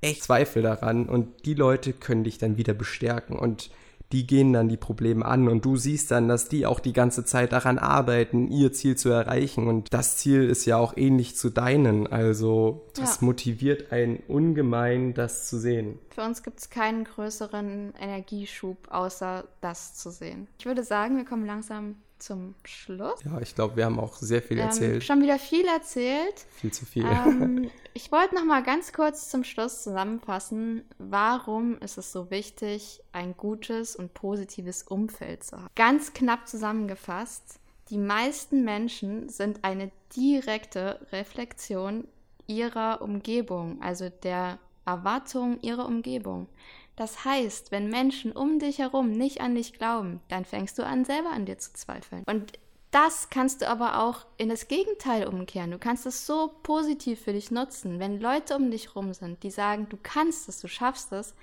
echt 0.00 0.24
Zweifel 0.24 0.62
daran 0.62 1.08
und 1.08 1.44
die 1.44 1.54
Leute 1.54 1.92
können 1.92 2.24
dich 2.24 2.38
dann 2.38 2.56
wieder 2.56 2.74
bestärken. 2.74 3.38
Und 3.38 3.70
die 4.12 4.26
gehen 4.26 4.52
dann 4.52 4.68
die 4.68 4.76
Probleme 4.76 5.24
an 5.24 5.48
und 5.48 5.64
du 5.64 5.76
siehst 5.76 6.10
dann, 6.10 6.28
dass 6.28 6.48
die 6.48 6.66
auch 6.66 6.80
die 6.80 6.92
ganze 6.92 7.24
Zeit 7.24 7.52
daran 7.52 7.78
arbeiten, 7.78 8.48
ihr 8.48 8.72
Ziel 8.72 8.96
zu 8.96 9.08
erreichen 9.08 9.66
und 9.66 9.92
das 9.92 10.18
Ziel 10.18 10.48
ist 10.48 10.66
ja 10.66 10.76
auch 10.76 10.96
ähnlich 10.96 11.36
zu 11.36 11.50
deinen, 11.50 12.06
also 12.06 12.86
das 12.94 13.20
ja. 13.20 13.26
motiviert 13.26 13.90
einen 13.92 14.18
ungemein, 14.28 15.14
das 15.14 15.48
zu 15.48 15.58
sehen. 15.58 15.98
Für 16.10 16.22
uns 16.22 16.42
gibt 16.42 16.60
es 16.60 16.70
keinen 16.70 17.04
größeren 17.04 17.94
Energieschub, 17.98 18.76
außer 18.90 19.44
das 19.60 19.94
zu 19.94 20.10
sehen. 20.10 20.46
Ich 20.58 20.66
würde 20.66 20.84
sagen, 20.84 21.16
wir 21.16 21.24
kommen 21.24 21.46
langsam 21.46 21.96
zum 22.22 22.54
Schluss. 22.64 23.20
Ja, 23.24 23.40
ich 23.40 23.54
glaube, 23.54 23.76
wir 23.76 23.84
haben 23.84 23.98
auch 23.98 24.16
sehr 24.16 24.42
viel 24.42 24.58
ähm, 24.58 24.66
erzählt. 24.66 25.04
Schon 25.04 25.20
wieder 25.20 25.38
viel 25.38 25.66
erzählt. 25.66 26.46
Viel 26.56 26.72
zu 26.72 26.86
viel. 26.86 27.04
Ähm, 27.04 27.70
ich 27.94 28.10
wollte 28.12 28.34
noch 28.34 28.44
mal 28.44 28.62
ganz 28.62 28.92
kurz 28.92 29.28
zum 29.28 29.44
Schluss 29.44 29.82
zusammenfassen, 29.82 30.84
warum 30.98 31.78
ist 31.78 31.98
es 31.98 32.12
so 32.12 32.30
wichtig, 32.30 33.00
ein 33.12 33.36
gutes 33.36 33.96
und 33.96 34.14
positives 34.14 34.82
Umfeld 34.82 35.44
zu 35.44 35.56
haben. 35.56 35.68
Ganz 35.74 36.12
knapp 36.12 36.48
zusammengefasst, 36.48 37.60
die 37.90 37.98
meisten 37.98 38.64
Menschen 38.64 39.28
sind 39.28 39.64
eine 39.64 39.90
direkte 40.16 41.06
Reflexion 41.12 42.08
ihrer 42.46 43.02
Umgebung, 43.02 43.80
also 43.82 44.08
der 44.08 44.58
Erwartungen 44.84 45.60
ihrer 45.62 45.86
Umgebung. 45.86 46.48
Das 46.96 47.24
heißt, 47.24 47.70
wenn 47.72 47.88
Menschen 47.88 48.32
um 48.32 48.58
dich 48.58 48.78
herum 48.78 49.12
nicht 49.12 49.40
an 49.40 49.54
dich 49.54 49.72
glauben, 49.72 50.20
dann 50.28 50.44
fängst 50.44 50.78
du 50.78 50.84
an, 50.84 51.04
selber 51.04 51.30
an 51.30 51.46
dir 51.46 51.58
zu 51.58 51.72
zweifeln. 51.72 52.24
Und 52.26 52.52
das 52.90 53.30
kannst 53.30 53.62
du 53.62 53.68
aber 53.68 54.00
auch 54.02 54.26
in 54.36 54.50
das 54.50 54.68
Gegenteil 54.68 55.26
umkehren. 55.26 55.70
Du 55.70 55.78
kannst 55.78 56.04
es 56.04 56.26
so 56.26 56.52
positiv 56.62 57.22
für 57.22 57.32
dich 57.32 57.50
nutzen. 57.50 57.98
Wenn 57.98 58.20
Leute 58.20 58.54
um 58.54 58.70
dich 58.70 58.88
herum 58.88 59.14
sind, 59.14 59.42
die 59.42 59.50
sagen, 59.50 59.88
du 59.88 59.96
kannst 60.02 60.46
es, 60.48 60.60
du 60.60 60.68
schaffst 60.68 61.10
es, 61.12 61.34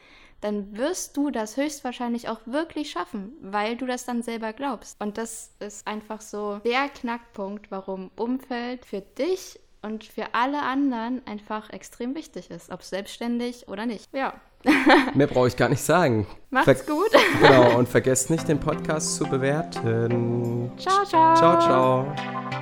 dann 0.41 0.77
wirst 0.77 1.17
du 1.17 1.31
das 1.31 1.57
höchstwahrscheinlich 1.57 2.29
auch 2.29 2.39
wirklich 2.45 2.91
schaffen, 2.91 3.33
weil 3.41 3.75
du 3.75 3.87
das 3.87 4.05
dann 4.05 4.21
selber 4.21 4.53
glaubst. 4.53 5.01
Und 5.01 5.17
das 5.17 5.51
ist 5.59 5.85
einfach 5.87 6.21
so 6.21 6.59
der 6.59 6.87
Knackpunkt, 6.87 7.71
warum 7.71 8.11
Umfeld 8.15 8.85
für 8.85 9.01
dich 9.01 9.59
und 9.81 10.03
für 10.03 10.33
alle 10.33 10.61
anderen 10.61 11.25
einfach 11.25 11.71
extrem 11.71 12.15
wichtig 12.15 12.51
ist, 12.51 12.69
ob 12.69 12.83
selbstständig 12.83 13.67
oder 13.67 13.85
nicht. 13.85 14.07
Ja. 14.13 14.39
Mehr 15.13 15.27
brauche 15.27 15.47
ich 15.47 15.55
gar 15.55 15.69
nicht 15.69 15.81
sagen. 15.81 16.27
Macht's 16.49 16.81
Ver 16.81 16.93
gut. 16.93 17.11
genau, 17.41 17.77
und 17.77 17.87
vergesst 17.87 18.29
nicht, 18.29 18.47
den 18.47 18.59
Podcast 18.59 19.15
zu 19.15 19.25
bewerten. 19.25 20.71
Ciao, 20.77 21.05
ciao. 21.05 21.35
Ciao, 21.35 21.59
ciao. 21.59 22.58